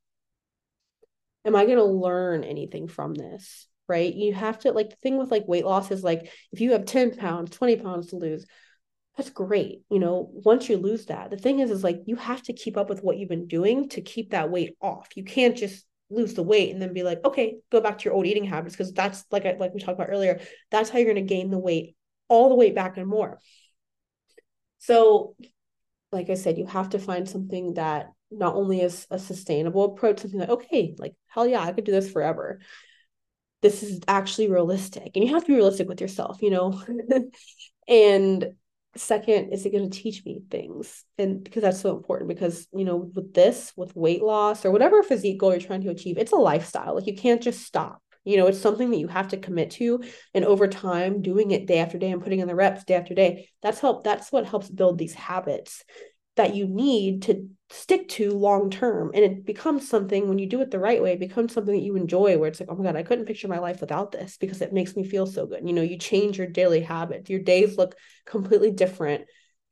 Am 1.45 1.55
I 1.55 1.65
going 1.65 1.77
to 1.77 1.83
learn 1.83 2.43
anything 2.43 2.87
from 2.87 3.13
this? 3.13 3.67
Right. 3.87 4.13
You 4.13 4.33
have 4.33 4.59
to, 4.59 4.73
like, 4.73 4.89
the 4.89 4.95
thing 4.97 5.17
with 5.17 5.31
like 5.31 5.47
weight 5.47 5.65
loss 5.65 5.91
is 5.91 6.03
like, 6.03 6.29
if 6.51 6.59
you 6.59 6.73
have 6.73 6.85
10 6.85 7.15
pounds, 7.15 7.51
20 7.51 7.77
pounds 7.77 8.07
to 8.07 8.17
lose, 8.17 8.45
that's 9.15 9.29
great. 9.29 9.81
You 9.89 9.99
know, 9.99 10.29
once 10.31 10.69
you 10.69 10.77
lose 10.77 11.05
that, 11.05 11.31
the 11.31 11.37
thing 11.37 11.59
is, 11.59 11.71
is 11.71 11.83
like, 11.83 12.01
you 12.05 12.17
have 12.17 12.43
to 12.43 12.53
keep 12.53 12.77
up 12.77 12.89
with 12.89 13.01
what 13.01 13.17
you've 13.17 13.29
been 13.29 13.47
doing 13.47 13.89
to 13.89 14.01
keep 14.01 14.31
that 14.31 14.51
weight 14.51 14.75
off. 14.81 15.07
You 15.15 15.23
can't 15.23 15.57
just 15.57 15.85
lose 16.09 16.33
the 16.35 16.43
weight 16.43 16.71
and 16.71 16.81
then 16.81 16.93
be 16.93 17.03
like, 17.03 17.23
okay, 17.25 17.57
go 17.71 17.81
back 17.81 17.97
to 17.97 18.05
your 18.05 18.13
old 18.13 18.25
eating 18.25 18.43
habits. 18.43 18.75
Cause 18.75 18.93
that's 18.93 19.25
like, 19.31 19.45
I, 19.45 19.55
like 19.57 19.73
we 19.73 19.79
talked 19.79 19.99
about 19.99 20.11
earlier, 20.11 20.39
that's 20.69 20.89
how 20.89 20.99
you're 20.99 21.11
going 21.11 21.27
to 21.27 21.33
gain 21.33 21.49
the 21.49 21.57
weight, 21.57 21.95
all 22.27 22.49
the 22.49 22.55
weight 22.55 22.75
back 22.75 22.97
and 22.97 23.07
more. 23.07 23.39
So, 24.79 25.35
like 26.11 26.29
I 26.29 26.35
said, 26.35 26.57
you 26.57 26.65
have 26.65 26.89
to 26.89 26.99
find 26.99 27.27
something 27.27 27.73
that 27.73 28.07
not 28.31 28.55
only 28.55 28.81
is 28.81 29.07
a 29.09 29.19
sustainable 29.19 29.85
approach, 29.85 30.19
something 30.19 30.39
like, 30.39 30.49
okay, 30.49 30.95
like, 30.97 31.13
hell 31.27 31.47
yeah, 31.47 31.61
I 31.61 31.71
could 31.71 31.85
do 31.85 31.91
this 31.91 32.11
forever. 32.11 32.59
This 33.61 33.83
is 33.83 34.01
actually 34.07 34.49
realistic. 34.49 35.11
And 35.15 35.23
you 35.23 35.33
have 35.33 35.43
to 35.43 35.47
be 35.47 35.55
realistic 35.55 35.87
with 35.87 36.01
yourself, 36.01 36.41
you 36.41 36.51
know? 36.51 36.81
and 37.87 38.53
second, 38.95 39.53
is 39.53 39.65
it 39.65 39.71
going 39.71 39.89
to 39.89 39.97
teach 39.97 40.23
me 40.25 40.41
things? 40.49 41.03
And 41.17 41.43
because 41.43 41.63
that's 41.63 41.81
so 41.81 41.95
important, 41.95 42.29
because, 42.29 42.67
you 42.73 42.85
know, 42.85 43.09
with 43.13 43.33
this, 43.33 43.73
with 43.75 43.95
weight 43.95 44.21
loss 44.21 44.65
or 44.65 44.71
whatever 44.71 45.01
physique 45.03 45.39
goal 45.39 45.51
you're 45.51 45.61
trying 45.61 45.83
to 45.83 45.89
achieve, 45.89 46.17
it's 46.17 46.33
a 46.33 46.37
lifestyle. 46.37 46.95
Like, 46.95 47.07
you 47.07 47.15
can't 47.15 47.41
just 47.41 47.63
stop. 47.63 48.01
You 48.25 48.35
know, 48.35 48.47
it's 48.47 48.59
something 48.59 48.91
that 48.91 48.97
you 48.97 49.07
have 49.07 49.29
to 49.29 49.37
commit 49.37 49.71
to. 49.71 50.03
And 50.33 50.43
over 50.43 50.67
time, 50.67 51.21
doing 51.21 51.51
it 51.51 51.65
day 51.65 51.79
after 51.79 51.97
day 51.97 52.11
and 52.11 52.21
putting 52.21 52.39
in 52.39 52.47
the 52.47 52.55
reps 52.55 52.83
day 52.83 52.95
after 52.95 53.15
day, 53.15 53.47
that's 53.63 53.79
help 53.79 54.03
that's 54.03 54.33
what 54.33 54.45
helps 54.45 54.69
build 54.69 54.97
these 54.97 55.13
habits 55.13 55.85
that 56.37 56.55
you 56.55 56.67
need 56.67 57.23
to 57.23 57.49
stick 57.69 58.07
to 58.07 58.31
long 58.31 58.69
term. 58.69 59.11
And 59.13 59.23
it 59.23 59.45
becomes 59.45 59.87
something 59.89 60.29
when 60.29 60.39
you 60.39 60.47
do 60.47 60.61
it 60.61 60.71
the 60.71 60.79
right 60.79 61.01
way, 61.01 61.13
it 61.13 61.19
becomes 61.19 61.53
something 61.53 61.73
that 61.73 61.83
you 61.83 61.95
enjoy 61.95 62.37
where 62.37 62.47
it's 62.47 62.59
like, 62.59 62.69
oh 62.71 62.75
my 62.75 62.83
God, 62.83 62.95
I 62.95 63.03
couldn't 63.03 63.25
picture 63.25 63.47
my 63.47 63.59
life 63.59 63.81
without 63.81 64.11
this 64.11 64.37
because 64.37 64.61
it 64.61 64.71
makes 64.71 64.95
me 64.95 65.03
feel 65.03 65.25
so 65.25 65.45
good. 65.45 65.67
You 65.67 65.73
know, 65.73 65.81
you 65.81 65.97
change 65.97 66.37
your 66.37 66.47
daily 66.47 66.79
habits, 66.79 67.29
your 67.29 67.41
days 67.41 67.77
look 67.77 67.95
completely 68.25 68.71
different 68.71 69.25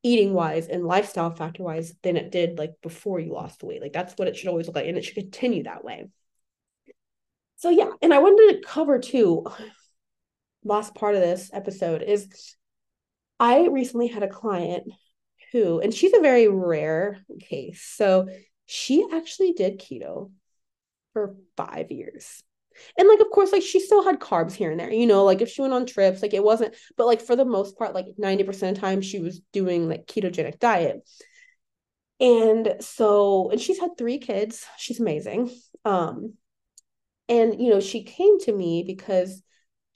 eating 0.03 0.33
wise 0.33 0.67
and 0.67 0.85
lifestyle 0.85 1.31
factor 1.31 1.63
wise 1.63 1.93
than 2.03 2.17
it 2.17 2.31
did 2.31 2.59
like 2.59 2.73
before 2.83 3.19
you 3.19 3.33
lost 3.33 3.59
the 3.59 3.65
weight. 3.65 3.81
Like 3.81 3.93
that's 3.93 4.13
what 4.13 4.27
it 4.27 4.35
should 4.35 4.49
always 4.49 4.67
look 4.67 4.75
like. 4.75 4.87
And 4.87 4.97
it 4.97 5.05
should 5.05 5.15
continue 5.15 5.63
that 5.63 5.83
way. 5.83 6.05
So 7.57 7.69
yeah, 7.69 7.89
and 8.01 8.13
I 8.13 8.19
wanted 8.19 8.61
to 8.61 8.67
cover 8.67 8.99
too, 8.99 9.45
last 10.63 10.95
part 10.95 11.15
of 11.15 11.21
this 11.21 11.51
episode 11.53 12.01
is 12.01 12.55
I 13.39 13.67
recently 13.67 14.07
had 14.07 14.23
a 14.23 14.27
client 14.27 14.91
who, 15.55 15.79
and 15.79 15.93
she's 15.93 16.13
a 16.13 16.19
very 16.19 16.49
rare 16.49 17.23
case. 17.39 17.81
So 17.81 18.27
she 18.65 19.07
actually 19.13 19.53
did 19.53 19.79
keto 19.79 20.31
for 21.13 21.37
five 21.55 21.91
years. 21.91 22.43
And 22.97 23.07
like, 23.07 23.21
of 23.21 23.29
course, 23.31 23.53
like 23.53 23.61
she 23.61 23.79
still 23.79 24.03
had 24.03 24.19
carbs 24.19 24.51
here 24.51 24.69
and 24.69 24.77
there, 24.77 24.91
you 24.91 25.07
know, 25.07 25.23
like 25.23 25.41
if 25.41 25.47
she 25.49 25.61
went 25.61 25.73
on 25.73 25.85
trips, 25.85 26.21
like 26.21 26.33
it 26.33 26.43
wasn't, 26.43 26.75
but 26.97 27.05
like 27.05 27.21
for 27.21 27.37
the 27.37 27.45
most 27.45 27.77
part, 27.77 27.95
like 27.95 28.07
90% 28.19 28.49
of 28.49 28.75
the 28.75 28.81
time 28.81 29.01
she 29.01 29.19
was 29.19 29.39
doing 29.53 29.87
like 29.87 30.07
ketogenic 30.07 30.59
diet. 30.59 31.07
And 32.19 32.75
so, 32.81 33.49
and 33.49 33.61
she's 33.61 33.79
had 33.79 33.97
three 33.97 34.17
kids. 34.17 34.65
She's 34.77 34.99
amazing. 34.99 35.51
Um, 35.85 36.33
and 37.29 37.61
you 37.61 37.69
know, 37.69 37.79
she 37.79 38.03
came 38.03 38.41
to 38.41 38.51
me 38.51 38.83
because 38.85 39.41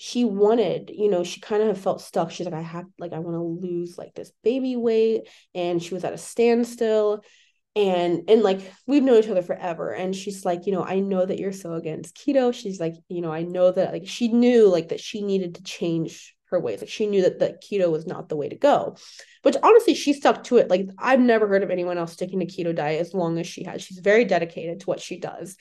she 0.02 0.24
wanted, 0.24 0.92
you 0.96 1.10
know, 1.10 1.26
she 1.26 1.42
kind 1.42 1.62
of 1.62 1.78
felt 1.78 2.02
stuck. 2.02 2.32
She's 2.32 2.46
like, 2.46 2.56
I 2.56 2.62
have 2.62 2.86
like 2.98 3.12
I 3.12 3.20
want 3.20 3.36
to 3.36 3.68
lose 3.68 3.98
like 3.98 4.16
this 4.16 4.32
baby 4.46 4.78
weight. 4.78 5.28
And 5.54 5.84
she 5.84 5.94
was 5.94 6.06
at 6.06 6.14
a 6.14 6.18
standstill. 6.18 7.22
And 7.76 8.30
and 8.30 8.42
like 8.42 8.62
we've 8.88 9.04
known 9.04 9.22
each 9.22 9.30
other 9.30 9.42
forever. 9.42 9.92
And 9.92 10.16
she's 10.16 10.46
like, 10.46 10.66
you 10.66 10.72
know, 10.72 10.86
I 10.86 11.02
know 11.02 11.26
that 11.26 11.38
you're 11.38 11.52
so 11.52 11.74
against 11.74 12.16
keto. 12.16 12.54
She's 12.54 12.80
like, 12.80 12.94
you 13.10 13.20
know, 13.20 13.32
I 13.32 13.44
know 13.44 13.74
that 13.74 13.92
like 13.92 14.08
she 14.08 14.30
knew 14.30 14.70
like 14.70 14.88
that 14.88 15.02
she 15.02 15.22
needed 15.22 15.56
to 15.56 15.64
change 15.64 16.34
her 16.46 16.62
ways. 16.62 16.80
Like 16.80 16.90
she 16.90 17.06
knew 17.06 17.24
that 17.24 17.40
that 17.40 17.62
keto 17.62 17.92
was 17.92 18.08
not 18.08 18.30
the 18.30 18.38
way 18.38 18.48
to 18.48 18.56
go. 18.56 18.96
But 19.44 19.58
honestly, 19.62 19.96
she 19.96 20.14
stuck 20.14 20.46
to 20.46 20.58
it. 20.58 20.70
Like 20.70 20.88
I've 20.98 21.20
never 21.20 21.46
heard 21.46 21.62
of 21.62 21.72
anyone 21.72 21.98
else 21.98 22.14
sticking 22.14 22.40
to 22.40 22.46
keto 22.46 22.74
diet 22.74 23.02
as 23.02 23.14
long 23.14 23.38
as 23.38 23.48
she 23.48 23.66
has. 23.66 23.82
She's 23.82 24.00
very 24.00 24.24
dedicated 24.24 24.80
to 24.80 24.86
what 24.86 25.02
she 25.02 25.20
does 25.20 25.58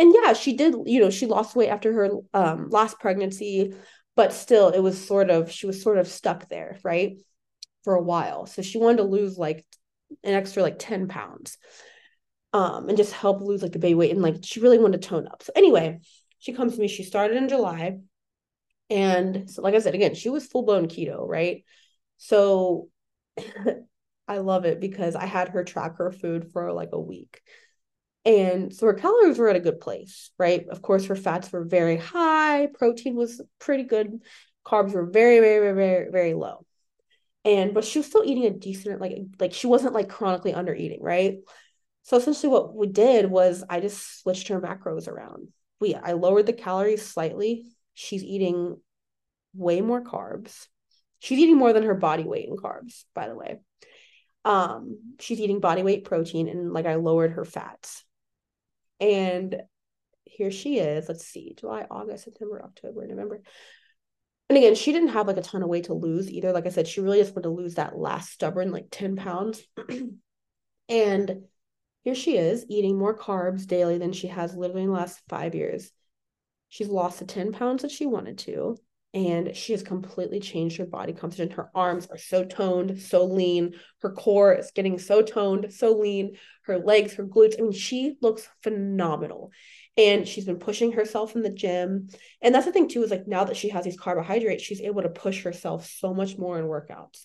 and 0.00 0.12
yeah 0.20 0.32
she 0.32 0.56
did 0.56 0.74
you 0.86 1.00
know 1.00 1.10
she 1.10 1.26
lost 1.26 1.54
weight 1.54 1.68
after 1.68 1.92
her 1.92 2.10
um, 2.34 2.68
last 2.70 2.98
pregnancy 2.98 3.72
but 4.16 4.32
still 4.32 4.70
it 4.70 4.80
was 4.80 5.06
sort 5.06 5.30
of 5.30 5.50
she 5.50 5.66
was 5.66 5.82
sort 5.82 5.98
of 5.98 6.08
stuck 6.08 6.48
there 6.48 6.78
right 6.82 7.16
for 7.84 7.94
a 7.94 8.02
while. 8.02 8.46
So 8.46 8.62
she 8.62 8.78
wanted 8.78 8.98
to 8.98 9.04
lose 9.04 9.38
like 9.38 9.64
an 10.24 10.34
extra 10.34 10.62
like 10.62 10.78
10 10.78 11.08
pounds 11.08 11.56
um 12.52 12.88
and 12.88 12.98
just 12.98 13.12
help 13.12 13.40
lose 13.40 13.62
like 13.62 13.72
the 13.72 13.78
baby 13.78 13.94
weight 13.94 14.10
and 14.10 14.22
like 14.22 14.36
she 14.42 14.60
really 14.60 14.78
wanted 14.78 15.00
to 15.00 15.08
tone 15.08 15.26
up. 15.26 15.42
So 15.42 15.52
anyway 15.54 16.00
she 16.38 16.52
comes 16.52 16.74
to 16.74 16.80
me 16.80 16.88
she 16.88 17.04
started 17.04 17.36
in 17.36 17.48
july 17.48 17.98
and 18.88 19.48
so 19.48 19.62
like 19.62 19.74
i 19.74 19.78
said 19.78 19.94
again 19.94 20.14
she 20.14 20.30
was 20.30 20.46
full 20.46 20.64
blown 20.64 20.86
keto 20.88 21.26
right? 21.26 21.64
So 22.16 22.88
i 24.28 24.38
love 24.38 24.64
it 24.64 24.80
because 24.80 25.14
i 25.14 25.26
had 25.26 25.48
her 25.48 25.64
track 25.64 25.96
her 25.98 26.10
food 26.10 26.50
for 26.52 26.72
like 26.72 26.90
a 26.92 27.00
week 27.00 27.40
and 28.24 28.74
so 28.74 28.86
her 28.86 28.94
calories 28.94 29.38
were 29.38 29.48
at 29.48 29.56
a 29.56 29.60
good 29.60 29.80
place, 29.80 30.30
right? 30.38 30.66
Of 30.68 30.82
course, 30.82 31.06
her 31.06 31.16
fats 31.16 31.50
were 31.50 31.64
very 31.64 31.96
high, 31.96 32.68
protein 32.74 33.16
was 33.16 33.40
pretty 33.58 33.84
good, 33.84 34.20
carbs 34.64 34.92
were 34.92 35.06
very, 35.06 35.40
very, 35.40 35.74
very, 35.74 36.10
very, 36.10 36.34
low. 36.34 36.66
And 37.44 37.72
but 37.72 37.84
she 37.84 37.98
was 37.98 38.06
still 38.06 38.24
eating 38.24 38.44
a 38.44 38.50
decent, 38.50 39.00
like 39.00 39.16
like 39.38 39.54
she 39.54 39.66
wasn't 39.66 39.94
like 39.94 40.10
chronically 40.10 40.52
under 40.52 40.74
eating, 40.74 41.02
right? 41.02 41.38
So 42.02 42.18
essentially 42.18 42.52
what 42.52 42.74
we 42.74 42.86
did 42.88 43.30
was 43.30 43.64
I 43.68 43.80
just 43.80 44.20
switched 44.20 44.48
her 44.48 44.60
macros 44.60 45.08
around. 45.08 45.48
We 45.80 45.94
I 45.94 46.12
lowered 46.12 46.46
the 46.46 46.52
calories 46.52 47.06
slightly. 47.06 47.64
She's 47.94 48.22
eating 48.22 48.76
way 49.54 49.80
more 49.80 50.02
carbs. 50.02 50.66
She's 51.20 51.38
eating 51.38 51.56
more 51.56 51.72
than 51.72 51.84
her 51.84 51.94
body 51.94 52.24
weight 52.24 52.48
in 52.48 52.56
carbs, 52.56 53.04
by 53.14 53.28
the 53.28 53.34
way. 53.34 53.60
Um, 54.44 55.16
she's 55.20 55.40
eating 55.40 55.60
body 55.60 55.82
weight 55.82 56.04
protein 56.04 56.48
and 56.48 56.72
like 56.72 56.86
I 56.86 56.96
lowered 56.96 57.32
her 57.32 57.44
fats. 57.44 58.04
And 59.00 59.62
here 60.24 60.50
she 60.50 60.78
is. 60.78 61.08
Let's 61.08 61.26
see, 61.26 61.54
July, 61.58 61.86
August, 61.90 62.24
September, 62.24 62.62
October, 62.62 63.06
November. 63.06 63.42
And 64.48 64.56
again, 64.56 64.74
she 64.74 64.92
didn't 64.92 65.08
have 65.08 65.26
like 65.26 65.36
a 65.36 65.42
ton 65.42 65.62
of 65.62 65.68
weight 65.68 65.84
to 65.84 65.94
lose 65.94 66.30
either. 66.30 66.52
Like 66.52 66.66
I 66.66 66.70
said, 66.70 66.88
she 66.88 67.00
really 67.00 67.20
just 67.20 67.34
wanted 67.34 67.44
to 67.44 67.50
lose 67.50 67.74
that 67.74 67.96
last 67.96 68.32
stubborn, 68.32 68.72
like 68.72 68.86
10 68.90 69.16
pounds. 69.16 69.62
and 70.88 71.42
here 72.02 72.14
she 72.14 72.36
is 72.36 72.66
eating 72.68 72.98
more 72.98 73.16
carbs 73.16 73.66
daily 73.66 73.98
than 73.98 74.12
she 74.12 74.28
has 74.28 74.56
literally 74.56 74.82
in 74.82 74.88
the 74.88 74.94
last 74.94 75.20
five 75.28 75.54
years. 75.54 75.92
She's 76.68 76.88
lost 76.88 77.18
the 77.18 77.26
10 77.26 77.52
pounds 77.52 77.82
that 77.82 77.90
she 77.90 78.06
wanted 78.06 78.38
to 78.38 78.76
and 79.12 79.56
she 79.56 79.72
has 79.72 79.82
completely 79.82 80.38
changed 80.38 80.76
her 80.76 80.86
body 80.86 81.12
composition. 81.12 81.50
Her 81.50 81.70
arms 81.74 82.06
are 82.10 82.18
so 82.18 82.44
toned, 82.44 83.00
so 83.00 83.24
lean. 83.24 83.74
Her 84.02 84.12
core 84.12 84.54
is 84.54 84.70
getting 84.70 84.98
so 84.98 85.20
toned, 85.20 85.72
so 85.72 85.94
lean. 85.94 86.36
Her 86.62 86.78
legs, 86.78 87.14
her 87.14 87.26
glutes. 87.26 87.58
I 87.58 87.62
mean, 87.62 87.72
she 87.72 88.16
looks 88.22 88.48
phenomenal. 88.62 89.50
And 89.96 90.28
she's 90.28 90.44
been 90.44 90.60
pushing 90.60 90.92
herself 90.92 91.34
in 91.34 91.42
the 91.42 91.52
gym. 91.52 92.08
And 92.40 92.54
that's 92.54 92.66
the 92.66 92.72
thing, 92.72 92.88
too, 92.88 93.02
is 93.02 93.10
like 93.10 93.26
now 93.26 93.44
that 93.44 93.56
she 93.56 93.70
has 93.70 93.84
these 93.84 93.98
carbohydrates, 93.98 94.62
she's 94.62 94.80
able 94.80 95.02
to 95.02 95.08
push 95.08 95.42
herself 95.42 95.86
so 95.86 96.14
much 96.14 96.38
more 96.38 96.58
in 96.58 96.66
workouts. 96.66 97.24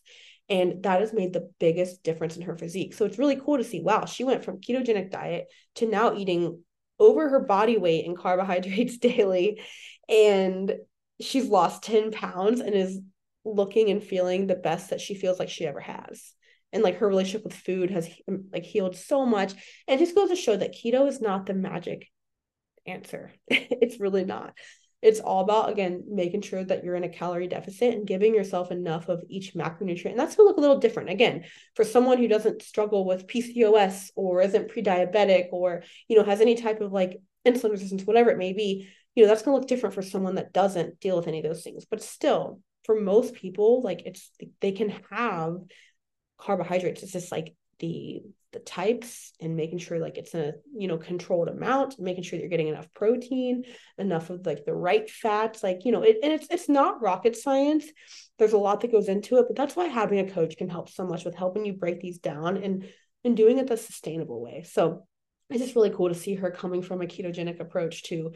And 0.49 0.81
that 0.83 1.01
has 1.01 1.13
made 1.13 1.33
the 1.33 1.51
biggest 1.59 2.03
difference 2.03 2.35
in 2.35 2.43
her 2.43 2.57
physique. 2.57 2.95
So 2.95 3.05
it's 3.05 3.19
really 3.19 3.35
cool 3.35 3.57
to 3.57 3.63
see 3.63 3.81
wow, 3.81 4.05
she 4.05 4.23
went 4.23 4.43
from 4.43 4.59
ketogenic 4.59 5.11
diet 5.11 5.45
to 5.75 5.87
now 5.87 6.15
eating 6.15 6.63
over 6.99 7.29
her 7.29 7.41
body 7.41 7.77
weight 7.77 8.05
in 8.05 8.15
carbohydrates 8.15 8.97
daily. 8.99 9.61
And 10.09 10.73
she's 11.21 11.47
lost 11.47 11.83
10 11.83 12.11
pounds 12.11 12.59
and 12.59 12.73
is 12.73 12.99
looking 13.45 13.89
and 13.89 14.03
feeling 14.03 14.47
the 14.47 14.55
best 14.55 14.89
that 14.89 15.01
she 15.01 15.15
feels 15.15 15.39
like 15.39 15.49
she 15.49 15.65
ever 15.65 15.79
has. 15.79 16.33
And 16.73 16.83
like 16.83 16.97
her 16.97 17.07
relationship 17.07 17.43
with 17.43 17.53
food 17.53 17.91
has 17.91 18.09
um, 18.27 18.45
like 18.51 18.63
healed 18.63 18.95
so 18.95 19.25
much. 19.25 19.53
And 19.87 19.99
just 19.99 20.15
goes 20.15 20.29
to 20.29 20.35
show 20.35 20.55
that 20.55 20.75
keto 20.75 21.07
is 21.07 21.21
not 21.21 21.45
the 21.45 21.53
magic 21.53 22.07
answer. 22.85 23.31
It's 23.49 23.99
really 23.99 24.25
not. 24.25 24.57
It's 25.01 25.19
all 25.19 25.41
about 25.41 25.69
again 25.69 26.03
making 26.07 26.41
sure 26.41 26.63
that 26.63 26.83
you're 26.83 26.95
in 26.95 27.03
a 27.03 27.09
calorie 27.09 27.47
deficit 27.47 27.93
and 27.93 28.07
giving 28.07 28.33
yourself 28.33 28.71
enough 28.71 29.07
of 29.07 29.23
each 29.29 29.53
macronutrient. 29.53 30.11
And 30.11 30.19
that's 30.19 30.35
going 30.35 30.45
to 30.45 30.49
look 30.49 30.57
a 30.57 30.61
little 30.61 30.79
different. 30.79 31.09
Again 31.09 31.43
for 31.75 31.83
someone 31.83 32.17
who 32.17 32.27
doesn't 32.27 32.63
struggle 32.63 33.05
with 33.05 33.27
pcos 33.27 34.09
or 34.15 34.41
isn't 34.41 34.69
pre-diabetic 34.69 35.49
or 35.51 35.83
you 36.07 36.17
know 36.17 36.23
has 36.23 36.41
any 36.41 36.55
type 36.55 36.81
of 36.81 36.91
like 36.91 37.21
insulin 37.45 37.71
resistance 37.71 38.03
whatever 38.03 38.31
it 38.31 38.37
may 38.37 38.53
be 38.53 38.87
you 39.15 39.23
know 39.23 39.29
that's 39.29 39.41
going 39.41 39.55
to 39.55 39.59
look 39.59 39.67
different 39.67 39.95
for 39.95 40.01
someone 40.01 40.35
that 40.35 40.53
doesn't 40.53 40.99
deal 40.99 41.15
with 41.15 41.27
any 41.27 41.39
of 41.39 41.45
those 41.45 41.63
things. 41.63 41.85
But 41.85 42.03
still 42.03 42.59
for 42.85 42.99
most 42.99 43.33
people 43.33 43.81
like 43.81 44.03
it's 44.05 44.29
they 44.61 44.71
can 44.71 44.89
have 45.09 45.55
carbohydrates. 46.37 47.03
It's 47.03 47.13
just 47.13 47.31
like 47.31 47.55
the 47.79 48.21
the 48.53 48.59
types 48.59 49.33
and 49.41 49.57
making 49.57 49.79
sure 49.79 49.99
like 49.99 50.17
it's 50.17 50.33
a 50.33 50.53
you 50.77 50.87
know 50.87 50.97
controlled 50.97 51.49
amount 51.49 51.99
making 51.99 52.23
sure 52.23 52.37
that 52.37 52.41
you're 52.41 52.49
getting 52.49 52.69
enough 52.69 52.87
protein 52.93 53.65
enough 53.97 54.29
of 54.29 54.45
like 54.45 54.63
the 54.63 54.73
right 54.73 55.09
fats 55.09 55.61
like 55.61 55.83
you 55.83 55.91
know 55.91 56.03
it, 56.03 56.19
and 56.23 56.31
it's 56.31 56.47
it's 56.49 56.69
not 56.69 57.01
rocket 57.01 57.35
science. 57.35 57.85
There's 58.39 58.53
a 58.53 58.57
lot 58.57 58.79
that 58.81 58.91
goes 58.93 59.09
into 59.09 59.37
it 59.37 59.45
but 59.47 59.57
that's 59.57 59.75
why 59.75 59.87
having 59.87 60.19
a 60.19 60.31
coach 60.31 60.55
can 60.55 60.69
help 60.69 60.89
so 60.89 61.05
much 61.05 61.25
with 61.25 61.35
helping 61.35 61.65
you 61.65 61.73
break 61.73 61.99
these 61.99 62.19
down 62.19 62.57
and 62.57 62.87
and 63.25 63.35
doing 63.35 63.57
it 63.57 63.67
the 63.67 63.75
sustainable 63.75 64.41
way. 64.41 64.63
So 64.63 65.05
it's 65.49 65.61
just 65.61 65.75
really 65.75 65.89
cool 65.89 66.09
to 66.09 66.15
see 66.15 66.35
her 66.35 66.51
coming 66.51 66.81
from 66.81 67.01
a 67.01 67.05
ketogenic 67.05 67.59
approach 67.59 68.03
to 68.03 68.31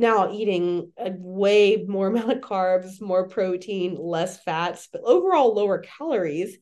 now 0.00 0.32
eating 0.32 0.92
a 0.98 1.12
way 1.16 1.84
more 1.88 2.06
amount 2.08 2.32
of 2.32 2.38
carbs, 2.38 3.00
more 3.00 3.28
protein, 3.28 3.96
less 3.98 4.42
fats, 4.42 4.88
but 4.92 5.02
overall 5.04 5.54
lower 5.54 5.78
calories, 5.78 6.56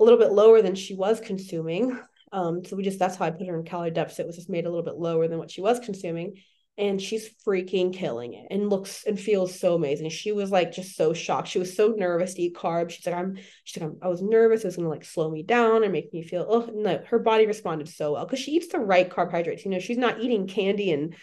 a 0.00 0.04
little 0.04 0.18
bit 0.18 0.32
lower 0.32 0.62
than 0.62 0.74
she 0.74 0.94
was 0.94 1.20
consuming. 1.20 1.98
Um, 2.32 2.64
so 2.64 2.74
we 2.74 2.82
just 2.82 2.98
that's 2.98 3.16
how 3.16 3.26
I 3.26 3.30
put 3.30 3.46
her 3.46 3.56
in 3.56 3.64
calorie 3.64 3.92
deficit 3.92 4.26
was 4.26 4.34
just 4.36 4.50
made 4.50 4.66
a 4.66 4.68
little 4.68 4.84
bit 4.84 4.96
lower 4.96 5.28
than 5.28 5.38
what 5.38 5.50
she 5.50 5.60
was 5.60 5.78
consuming. 5.78 6.34
And 6.76 7.00
she's 7.00 7.30
freaking 7.46 7.94
killing 7.94 8.34
it 8.34 8.46
and 8.50 8.68
looks 8.68 9.04
and 9.06 9.18
feels 9.18 9.60
so 9.60 9.76
amazing. 9.76 10.10
She 10.10 10.32
was 10.32 10.50
like 10.50 10.72
just 10.72 10.96
so 10.96 11.12
shocked. 11.12 11.46
She 11.46 11.60
was 11.60 11.76
so 11.76 11.94
nervous 11.96 12.34
to 12.34 12.42
eat 12.42 12.56
carbs. 12.56 12.90
She's 12.90 13.06
like, 13.06 13.14
I'm 13.14 13.36
she's 13.62 13.80
like, 13.80 13.90
I'm, 13.90 13.98
i 14.02 14.08
was 14.08 14.20
nervous. 14.20 14.62
It 14.62 14.66
was 14.66 14.76
gonna 14.76 14.88
like 14.88 15.04
slow 15.04 15.30
me 15.30 15.44
down 15.44 15.84
and 15.84 15.92
make 15.92 16.12
me 16.12 16.24
feel 16.24 16.44
oh 16.48 16.68
no, 16.74 17.00
her 17.06 17.20
body 17.20 17.46
responded 17.46 17.88
so 17.88 18.14
well 18.14 18.26
because 18.26 18.40
she 18.40 18.50
eats 18.50 18.66
the 18.72 18.80
right 18.80 19.08
carbohydrates. 19.08 19.64
You 19.64 19.70
know, 19.70 19.78
she's 19.78 19.98
not 19.98 20.20
eating 20.20 20.48
candy 20.48 20.90
and 20.90 21.14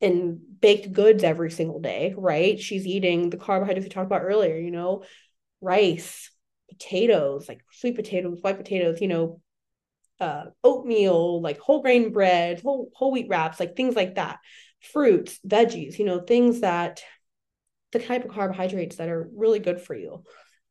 and 0.00 0.38
baked 0.60 0.92
goods 0.92 1.24
every 1.24 1.50
single 1.50 1.80
day, 1.80 2.14
right? 2.16 2.58
She's 2.58 2.86
eating 2.86 3.30
the 3.30 3.36
carbohydrates 3.36 3.84
we 3.84 3.90
talked 3.90 4.06
about 4.06 4.22
earlier, 4.22 4.56
you 4.56 4.70
know, 4.70 5.04
rice, 5.60 6.30
potatoes, 6.68 7.48
like 7.48 7.60
sweet 7.72 7.96
potatoes, 7.96 8.38
white 8.40 8.58
potatoes, 8.58 9.00
you 9.00 9.08
know, 9.08 9.40
uh, 10.20 10.44
oatmeal, 10.64 11.40
like 11.40 11.58
whole 11.58 11.82
grain 11.82 12.12
bread, 12.12 12.60
whole 12.60 12.90
whole 12.94 13.12
wheat 13.12 13.28
wraps, 13.28 13.60
like 13.60 13.76
things 13.76 13.96
like 13.96 14.16
that. 14.16 14.38
fruits, 14.80 15.38
veggies, 15.46 15.98
you 15.98 16.04
know, 16.04 16.20
things 16.20 16.60
that 16.60 17.02
the 17.92 17.98
type 17.98 18.24
of 18.24 18.30
carbohydrates 18.30 18.96
that 18.96 19.08
are 19.08 19.28
really 19.34 19.58
good 19.58 19.80
for 19.80 19.94
you 19.94 20.22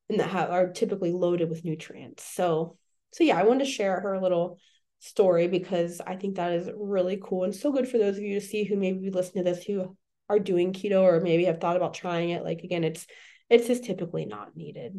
and 0.10 0.20
that 0.20 0.30
have, 0.30 0.50
are 0.50 0.72
typically 0.72 1.12
loaded 1.12 1.50
with 1.50 1.66
nutrients. 1.66 2.24
So, 2.24 2.78
so 3.12 3.24
yeah, 3.24 3.38
I 3.38 3.44
wanted 3.44 3.66
to 3.66 3.72
share 3.72 4.00
her 4.00 4.14
a 4.14 4.22
little 4.22 4.60
story 5.00 5.48
because 5.48 6.02
I 6.06 6.16
think 6.16 6.36
that 6.36 6.54
is 6.54 6.70
really 6.76 7.20
cool 7.22 7.44
and 7.44 7.56
so 7.56 7.72
good 7.72 7.88
for 7.88 7.98
those 7.98 8.18
of 8.18 8.24
you 8.24 8.40
to 8.40 8.46
see 8.46 8.64
who 8.64 8.76
maybe 8.76 9.10
listen 9.10 9.36
to 9.36 9.44
this 9.44 9.64
who 9.64 9.96
are 10.30 10.40
doing 10.40 10.74
keto 10.74 11.02
or 11.04 11.20
maybe 11.20 11.46
have 11.46 11.62
thought 11.62 11.78
about 11.78 11.94
trying 11.94 12.32
it. 12.32 12.44
Like 12.44 12.62
again, 12.64 12.84
it's 12.84 13.06
it's 13.50 13.68
just 13.68 13.86
typically 13.86 14.26
not 14.26 14.56
needed. 14.56 14.94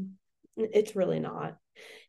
It's 0.56 0.96
really 0.96 1.20
not. 1.20 1.56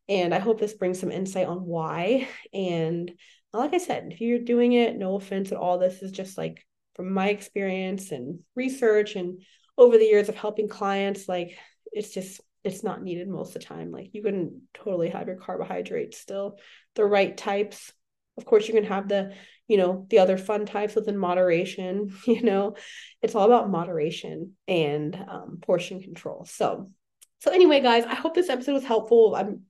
And 0.08 0.34
I 0.34 0.40
hope 0.40 0.60
this 0.60 0.74
brings 0.74 1.00
some 1.00 1.12
insight 1.12 1.48
on 1.48 1.60
why. 1.60 2.28
And 2.54 3.12
like 3.54 3.74
I 3.74 3.78
said, 3.78 4.10
if 4.12 4.22
you're 4.22 4.40
doing 4.40 4.74
it, 4.74 4.96
no 4.96 5.16
offense 5.16 5.52
at 5.52 5.58
all. 5.58 5.78
This 5.78 6.02
is 6.02 6.12
just 6.12 6.38
like 6.38 6.66
from 6.96 7.14
my 7.14 7.30
experience 7.30 8.12
and 8.12 8.40
research 8.56 9.16
and 9.16 9.42
over 9.78 9.98
the 9.98 10.06
years 10.06 10.30
of 10.30 10.36
helping 10.36 10.68
clients, 10.68 11.30
like 11.30 11.58
it's 11.92 12.14
just 12.14 12.42
it's 12.70 12.84
not 12.84 13.04
needed 13.04 13.28
most 13.28 13.56
of 13.56 13.62
the 13.62 13.68
time. 13.68 13.92
Like 13.92 14.10
you 14.14 14.22
can 14.22 14.62
totally 14.74 15.10
have 15.10 15.28
your 15.28 15.38
carbohydrates 15.38 16.18
still 16.18 16.58
the 16.96 17.06
right 17.06 17.36
types. 17.36 17.92
Of 18.38 18.46
course, 18.46 18.68
you 18.68 18.74
can 18.74 18.86
have 18.86 19.08
the, 19.08 19.34
you 19.68 19.78
know, 19.78 20.06
the 20.10 20.20
other 20.20 20.38
fun 20.38 20.66
types 20.66 20.96
within 20.96 21.18
moderation. 21.18 22.16
You 22.26 22.44
know, 22.44 22.76
it's 23.22 23.36
all 23.36 23.46
about 23.46 23.70
moderation 23.70 24.54
and 24.68 25.16
um, 25.16 25.60
portion 25.62 26.02
control. 26.02 26.46
So, 26.46 26.90
so 27.40 27.52
anyway, 27.52 27.82
guys, 27.82 28.06
I 28.06 28.16
hope 28.16 28.36
this 28.36 28.50
episode 28.50 28.74
was 28.74 28.84
helpful. 28.84 29.36
I'm 29.36 29.62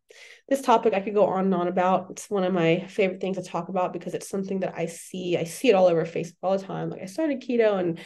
this 0.47 0.61
topic 0.61 0.93
I 0.93 1.01
could 1.01 1.13
go 1.13 1.25
on 1.25 1.45
and 1.45 1.53
on 1.53 1.67
about. 1.67 2.07
It's 2.09 2.29
one 2.29 2.43
of 2.43 2.53
my 2.53 2.85
favorite 2.87 3.21
things 3.21 3.37
to 3.37 3.43
talk 3.43 3.69
about 3.69 3.93
because 3.93 4.13
it's 4.15 4.29
something 4.29 4.61
that 4.61 4.73
I 4.75 4.87
see. 4.87 5.37
I 5.37 5.43
see 5.43 5.69
it 5.69 5.75
all 5.75 5.87
over 5.87 6.05
Facebook 6.05 6.33
all 6.41 6.57
the 6.57 6.65
time. 6.65 6.89
Like 6.89 7.01
I 7.01 7.05
started 7.05 7.41
keto 7.41 7.79
and 7.79 7.99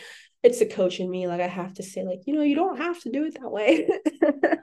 it's 0.43 0.59
a 0.59 0.65
coach 0.65 0.99
in 0.99 1.09
me. 1.09 1.27
Like 1.27 1.39
I 1.39 1.47
have 1.47 1.73
to 1.75 1.83
say, 1.83 2.03
like, 2.03 2.21
you 2.25 2.35
know, 2.35 2.43
you 2.43 2.55
don't 2.55 2.77
have 2.77 3.01
to 3.03 3.11
do 3.11 3.23
it 3.23 3.37
that 3.39 3.49
way. 3.49 3.87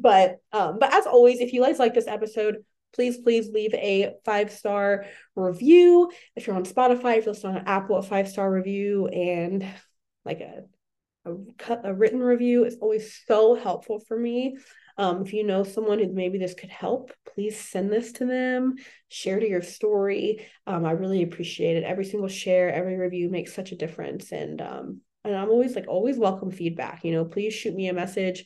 but 0.00 0.38
um, 0.52 0.78
but 0.78 0.92
as 0.92 1.06
always, 1.06 1.40
if 1.40 1.52
you 1.52 1.62
guys 1.62 1.78
like 1.78 1.94
this 1.94 2.06
episode, 2.06 2.58
please 2.94 3.18
please 3.18 3.48
leave 3.48 3.74
a 3.74 4.14
five 4.24 4.50
star 4.50 5.06
review. 5.36 6.10
If 6.36 6.46
you're 6.46 6.56
on 6.56 6.64
Spotify, 6.64 7.18
if 7.18 7.24
you're 7.24 7.34
listening 7.34 7.56
on 7.56 7.66
Apple, 7.66 7.96
a 7.96 8.02
five 8.02 8.28
star 8.28 8.50
review 8.50 9.06
and 9.08 9.66
like 10.24 10.40
a 10.40 10.64
a, 11.26 11.34
a 11.84 11.94
written 11.94 12.20
review 12.20 12.64
is 12.64 12.78
always 12.80 13.20
so 13.26 13.54
helpful 13.54 14.00
for 14.00 14.18
me. 14.18 14.56
Um, 14.96 15.22
if 15.22 15.32
you 15.32 15.44
know 15.44 15.64
someone 15.64 15.98
who 15.98 16.12
maybe 16.12 16.38
this 16.38 16.54
could 16.54 16.70
help, 16.70 17.12
please 17.34 17.58
send 17.58 17.92
this 17.92 18.12
to 18.12 18.26
them, 18.26 18.74
share 19.08 19.40
to 19.40 19.48
your 19.48 19.62
story. 19.62 20.46
Um, 20.66 20.84
I 20.84 20.92
really 20.92 21.22
appreciate 21.22 21.76
it. 21.76 21.84
Every 21.84 22.04
single 22.04 22.28
share, 22.28 22.72
every 22.72 22.96
review 22.96 23.30
makes 23.30 23.54
such 23.54 23.72
a 23.72 23.76
difference. 23.76 24.32
And 24.32 24.60
um, 24.60 25.00
and 25.24 25.34
I'm 25.34 25.50
always 25.50 25.74
like 25.74 25.88
always 25.88 26.18
welcome 26.18 26.50
feedback. 26.50 27.04
You 27.04 27.12
know, 27.12 27.24
please 27.24 27.54
shoot 27.54 27.74
me 27.74 27.88
a 27.88 27.94
message 27.94 28.44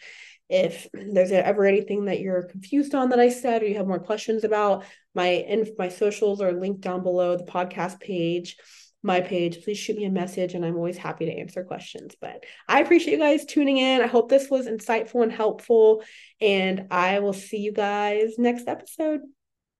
if 0.49 0.89
there's 0.93 1.33
ever 1.33 1.65
anything 1.65 2.07
that 2.07 2.21
you're 2.21 2.43
confused 2.43 2.95
on 2.95 3.11
that 3.11 3.21
I 3.21 3.31
said 3.31 3.63
or 3.63 3.67
you 3.67 3.77
have 3.77 3.87
more 3.87 3.99
questions 3.99 4.45
about, 4.45 4.85
my 5.15 5.27
and 5.27 5.69
my 5.79 5.89
socials 5.89 6.41
are 6.41 6.53
linked 6.53 6.83
down 6.83 7.03
below 7.03 7.37
the 7.37 7.45
podcast 7.45 8.01
page, 8.01 8.57
my 9.03 9.21
page. 9.21 9.63
Please 9.63 9.79
shoot 9.79 9.97
me 9.97 10.05
a 10.05 10.11
message 10.11 10.55
and 10.55 10.65
I'm 10.65 10.77
always 10.77 10.97
happy 10.97 11.27
to 11.27 11.33
answer 11.33 11.63
questions. 11.65 12.15
But 12.21 12.45
I 12.69 12.81
appreciate 12.81 13.13
you 13.13 13.19
guys 13.19 13.45
tuning 13.45 13.79
in. 13.79 14.01
I 14.01 14.07
hope 14.07 14.29
this 14.29 14.51
was 14.51 14.67
insightful 14.67 15.23
and 15.23 15.33
helpful. 15.33 16.03
And 16.41 16.89
I 16.91 17.21
will 17.21 17.33
see 17.33 17.59
you 17.59 17.73
guys 17.73 18.35
next 18.39 18.67
episode. 18.69 19.21